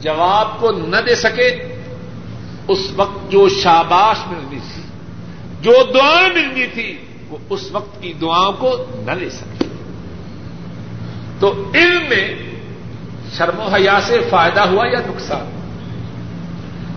[0.00, 1.78] جواب کو نہ دے سکے،
[2.68, 4.83] اس وقت جو شاباش ملنی تھی۔
[5.64, 6.98] جو دعائیں ملنی تھی،
[7.28, 9.64] وہ اس وقت کی دعاؤں کو نہ لے سکے۔
[11.40, 12.34] تو علم میں
[13.36, 15.60] شرم و حیا سے فائدہ ہوا یا نقصان؟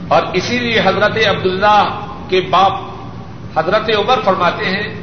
[0.08, 2.74] اور اسی لیے حضرت عبداللہ کے باپ
[3.58, 5.02] حضرت عمر فرماتے ہیں،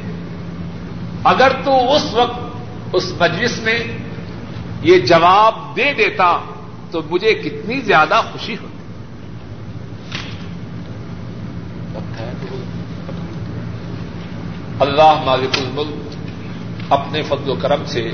[1.23, 2.39] اگر تو اس وقت
[2.93, 3.79] اس مجلس میں
[4.81, 6.39] یہ جواب دے دیتا
[6.91, 8.74] تو مجھے کتنی زیادہ خوشی ہوتی۔
[14.79, 16.15] اللہ مالک الملک
[16.89, 18.11] اپنے فضل و کرم سے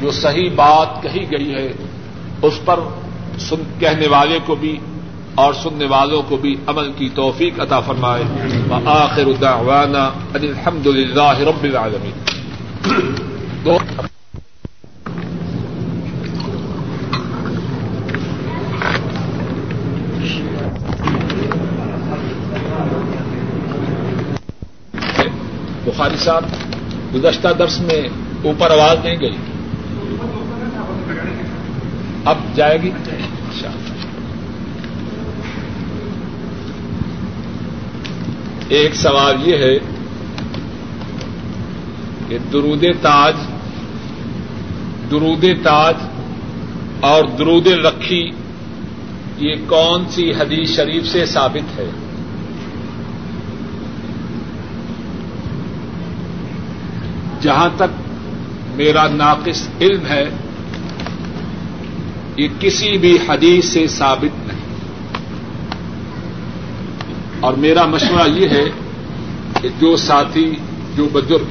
[0.00, 1.72] جو صحیح بات کہی گئی ہے،
[2.42, 2.80] اس پر
[3.38, 4.78] سن کہنے والے کو بھی
[5.34, 8.22] اور سننے والوں کو بھی عمل کی توفیق عطا فرمائے۔
[8.86, 12.14] آخر دعوانا ان الحمد للہ رب العالمین۔
[13.64, 13.78] دو
[26.24, 26.44] صاحب،
[27.14, 28.02] گزشتہ درس میں
[28.44, 29.36] اوپر آواز نہیں گئی۔
[32.24, 32.90] اب جائے گی؟
[38.68, 39.78] ایک سوال یہ ہے
[42.28, 43.34] کہ درود تاج
[45.10, 45.94] درود تاج
[47.00, 48.30] اور درود رکھی
[49.38, 51.90] یہ کون سی حدیث شریف سے ثابت ہے؟
[57.42, 58.00] جہاں تک
[58.76, 60.30] میرا ناقص علم ہے،
[62.36, 64.62] یہ کسی بھی حدیث سے ثابت نہیں۔
[67.40, 68.64] اور میرا مشورہ یہ ہے
[69.60, 70.54] کہ جو ساتھی،
[70.94, 71.44] جو بزرگ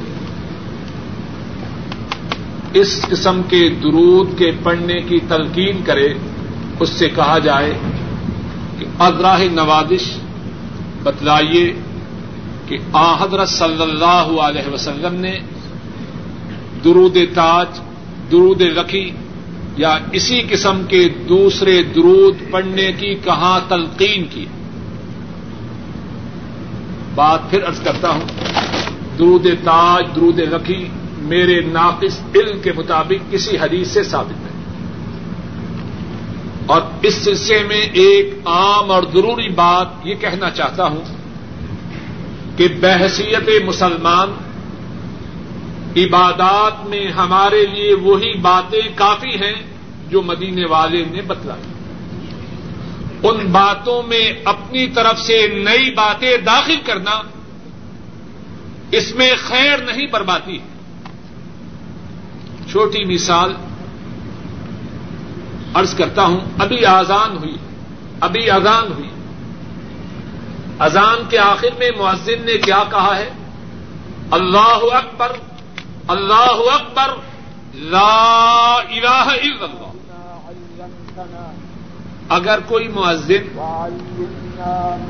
[2.74, 6.14] اس قسم کے درود کے پڑھنے کی تلقین کرے،
[6.80, 7.74] اس سے کہا جائے
[8.80, 10.18] کہ ازراہ نوازش،
[11.04, 11.74] بتلائیے
[12.68, 15.40] کہ آ حضرت صلی اللہ علیہ وسلم نے
[16.84, 17.80] درود تاج،
[18.32, 19.12] درود رکھی،
[19.78, 24.46] یا اسی قسم کے دوسرے درود پڑھنے کی، کہاں تلقین کی۔
[27.16, 28.26] بات پھر ارض کرتا ہوں،
[29.18, 34.52] درود تاج، درود رکھی میرے ناقص علم کے مطابق کسی حدیث سے ثابت ہے
[36.66, 41.04] اور اس سلسلے میں ایک عام اور ضروری بات یہ کہنا چاہتا ہوں
[42.58, 44.34] کہ بحثیت مسلمان
[45.98, 49.64] عبادات میں ہمارے لیے وہی باتیں کافی ہیں
[50.10, 51.62] جو مدینے والے نے بتلائی۔
[53.24, 57.22] ان باتوں میں اپنی طرف سے نئی باتیں داخل کرنا
[58.92, 60.58] اس میں خیر نہیں برباتی
[62.72, 63.54] چھوٹی مثال
[65.76, 67.58] ارض کرتا ہوں، ابھی آزان ہوئی،
[68.20, 69.10] ابھی اذان ہوئی۔
[70.80, 73.30] اذان کے آخر میں معذن نے کیا کہا ہے؟
[74.32, 75.32] اللہ اکبر
[76.08, 77.16] اللہ اکبر
[77.74, 79.92] لا الہ الا اللہ۔
[82.30, 83.60] اگر کوئی معذن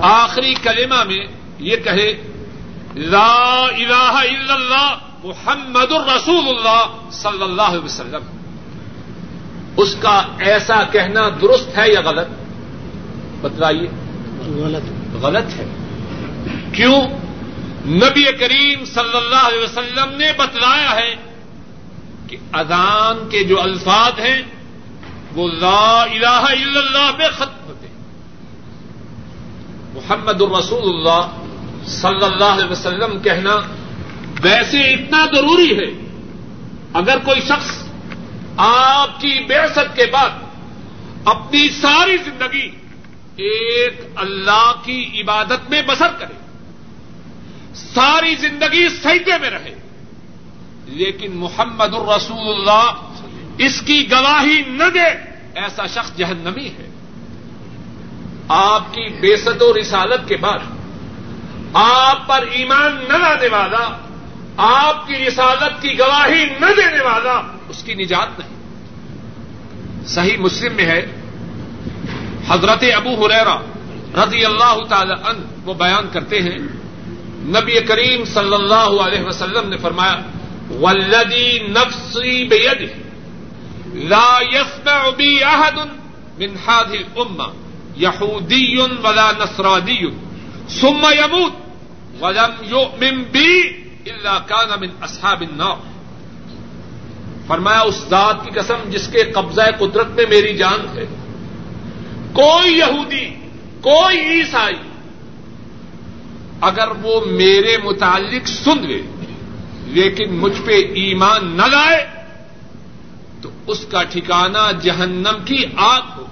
[0.02, 1.28] آخری کلمہ میں
[1.60, 2.32] یہ کہے
[2.96, 8.24] لا الہ الا اللہ محمد الرسول اللہ صلی اللہ علیہ وسلم
[9.78, 12.28] اس کا ایسا کہنا درست ہے یا غلط؟
[13.42, 13.88] بتلائیے۔
[14.48, 15.66] غلط۔ غلط ہے۔
[16.74, 17.21] کیوں؟
[17.86, 21.16] نبی کریم صلی اللہ علیہ وسلم نے بتلایا ہے
[22.28, 24.42] کہ اذان کے جو الفاظ ہیں،
[25.36, 27.88] وہ لا الہ الا اللہ پہ ختم ہوتے
[29.94, 31.44] محمد الرسول اللہ
[31.86, 33.56] صلی اللہ علیہ وسلم کہنا
[34.42, 35.92] ویسے اتنا ضروری ہے۔
[36.94, 37.84] اگر کوئی شخص
[38.58, 40.30] آپ کی بےست کے بعد
[41.26, 42.70] اپنی ساری زندگی
[43.36, 46.34] ایک اللہ کی عبادت میں بسر کرے
[47.74, 49.76] ساری زندگی سیدے میں رہے۔
[50.86, 52.92] لیکن محمد الرسول اللہ
[53.58, 55.08] اس کی گواہی نہ دے،
[55.56, 56.90] ایسا شخص جہنمی ہے۔
[58.48, 60.60] آپ کی بےسد و رسالت کے بعد
[61.74, 63.98] آپ پر ایمان نہ لانے والا،
[64.58, 68.62] آپ کی رسالت کی گواہی نہ دینے والا اس کی نجات نہیں۔
[70.08, 71.22] صحیح مسلم میں ہے،
[72.48, 73.60] حضرت ابو حریرا
[74.26, 76.58] رضی اللہ تعالی عنہ وہ بیان کرتے ہیں
[77.46, 80.22] نبی کریم صلی اللہ علیہ وسلم نے فرمایا
[80.82, 82.82] ولدی نفسی بید
[83.94, 85.78] لا يسمع بی احد
[86.40, 87.48] من هذه الامه
[87.98, 90.10] یہودی ولا نسرانی
[90.70, 91.54] ثم يموت
[92.22, 95.78] ولم يؤمن بی الا كان من اصحاب النار.
[97.48, 101.06] فرمایا، اس ذات کی قسم جس کے قبضہ قدرت میں میری جان ہے،
[102.34, 103.36] کوئی یہودی،
[103.82, 104.76] کوئی عیسائی
[106.62, 109.02] اگر وہ میرے متعلق سن لے
[109.86, 112.08] لیکن مجھ پہ ایمان نہ لائے،
[113.42, 116.26] تو اس کا ٹھکانہ جہنم کی آگ ہو۔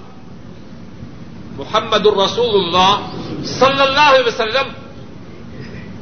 [1.56, 3.10] محمد الرسول اللہ
[3.44, 4.72] صلی اللہ علیہ وسلم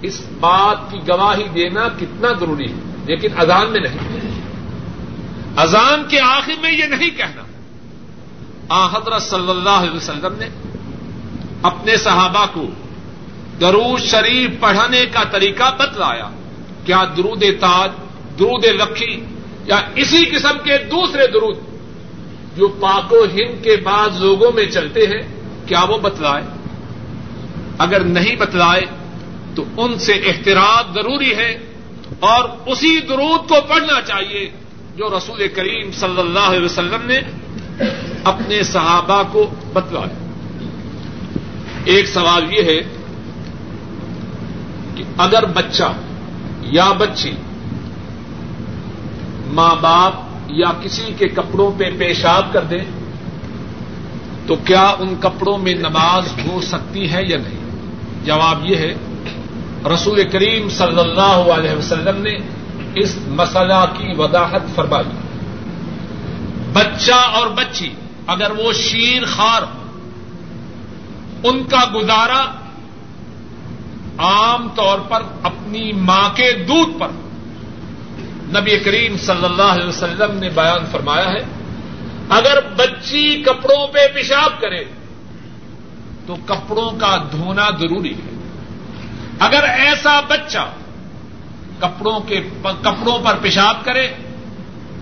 [0.03, 4.31] اس بات کی گواہی دینا کتنا ضروری ہے، لیکن اذان میں نہیں۔
[5.57, 7.43] اذان کے آخر میں یہ نہیں کہنا۔
[8.69, 10.49] آ حضرت صلی اللہ علیہ وسلم نے
[11.63, 12.67] اپنے صحابہ کو
[13.61, 16.29] درود شریف پڑھانے کا طریقہ بتلایا
[16.85, 17.91] کیا درود تاج،
[18.39, 19.15] درود لکھی
[19.67, 21.57] یا اسی قسم کے دوسرے درود
[22.57, 25.23] جو پاک و ہند کے بعد لوگوں میں چلتے ہیں،
[25.67, 26.45] کیا وہ بتلائے؟
[27.79, 28.85] اگر نہیں بتلائے
[29.57, 31.53] تو ان سے احترام ضروری ہے
[32.21, 34.49] اور اسی درود کو پڑھنا چاہیے
[34.97, 37.19] جو رسول کریم صلی اللہ علیہ وسلم نے
[38.25, 40.17] اپنے صحابہ کو بتلایا
[41.85, 42.81] ایک سوال یہ ہے
[44.99, 45.93] کہ اگر بچہ
[46.61, 47.33] یا بچی
[49.47, 50.13] ماں باپ
[50.49, 52.85] یا کسی کے کپڑوں پہ پیشاب کر دیں
[54.47, 57.59] تو کیا ان کپڑوں میں نماز ہو سکتی ہے یا نہیں؟
[58.25, 58.95] جواب یہ ہے،
[59.95, 62.37] رسول کریم صلی اللہ علیہ وسلم نے
[62.95, 65.17] اس مسئلہ کی وضاحت فرمائی۔
[66.73, 67.95] بچہ اور بچی
[68.27, 69.83] اگر وہ شیر خار ہو،
[71.45, 72.68] ان کا گزارا
[74.19, 77.09] عام طور پر اپنی ماں کے دودھ پر۔
[78.61, 81.45] نبی کریم صلی اللہ علیہ وسلم نے بیان فرمایا ہے،
[82.29, 84.85] اگر بچی کپڑوں پہ پیشاب کرے
[86.27, 88.31] تو کپڑوں کا دھونا ضروری ہے۔
[89.39, 90.71] اگر ایسا بچہ
[91.79, 94.09] کپڑوں کے کپڑوں پر پیشاب کرے،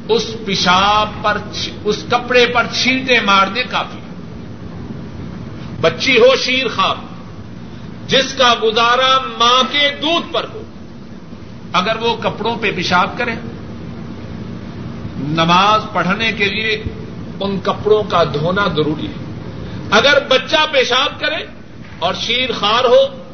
[0.09, 1.39] اس پیشاب پر
[1.85, 3.99] اس کپڑے پر چھینٹے مارنے کافی
[5.81, 6.99] بچی ہو شیر خواب
[8.09, 10.62] جس کا گزارا ماں کے دودھ پر ہو،
[11.72, 13.34] اگر وہ کپڑوں پہ پیشاب کرے،
[15.18, 16.82] نماز پڑھنے کے لیے
[17.40, 19.24] ان کپڑوں کا دھونا ضروری ہے۔
[19.90, 21.46] اگر بچہ پیشاب کرے
[21.98, 23.26] اور شیر خار ہو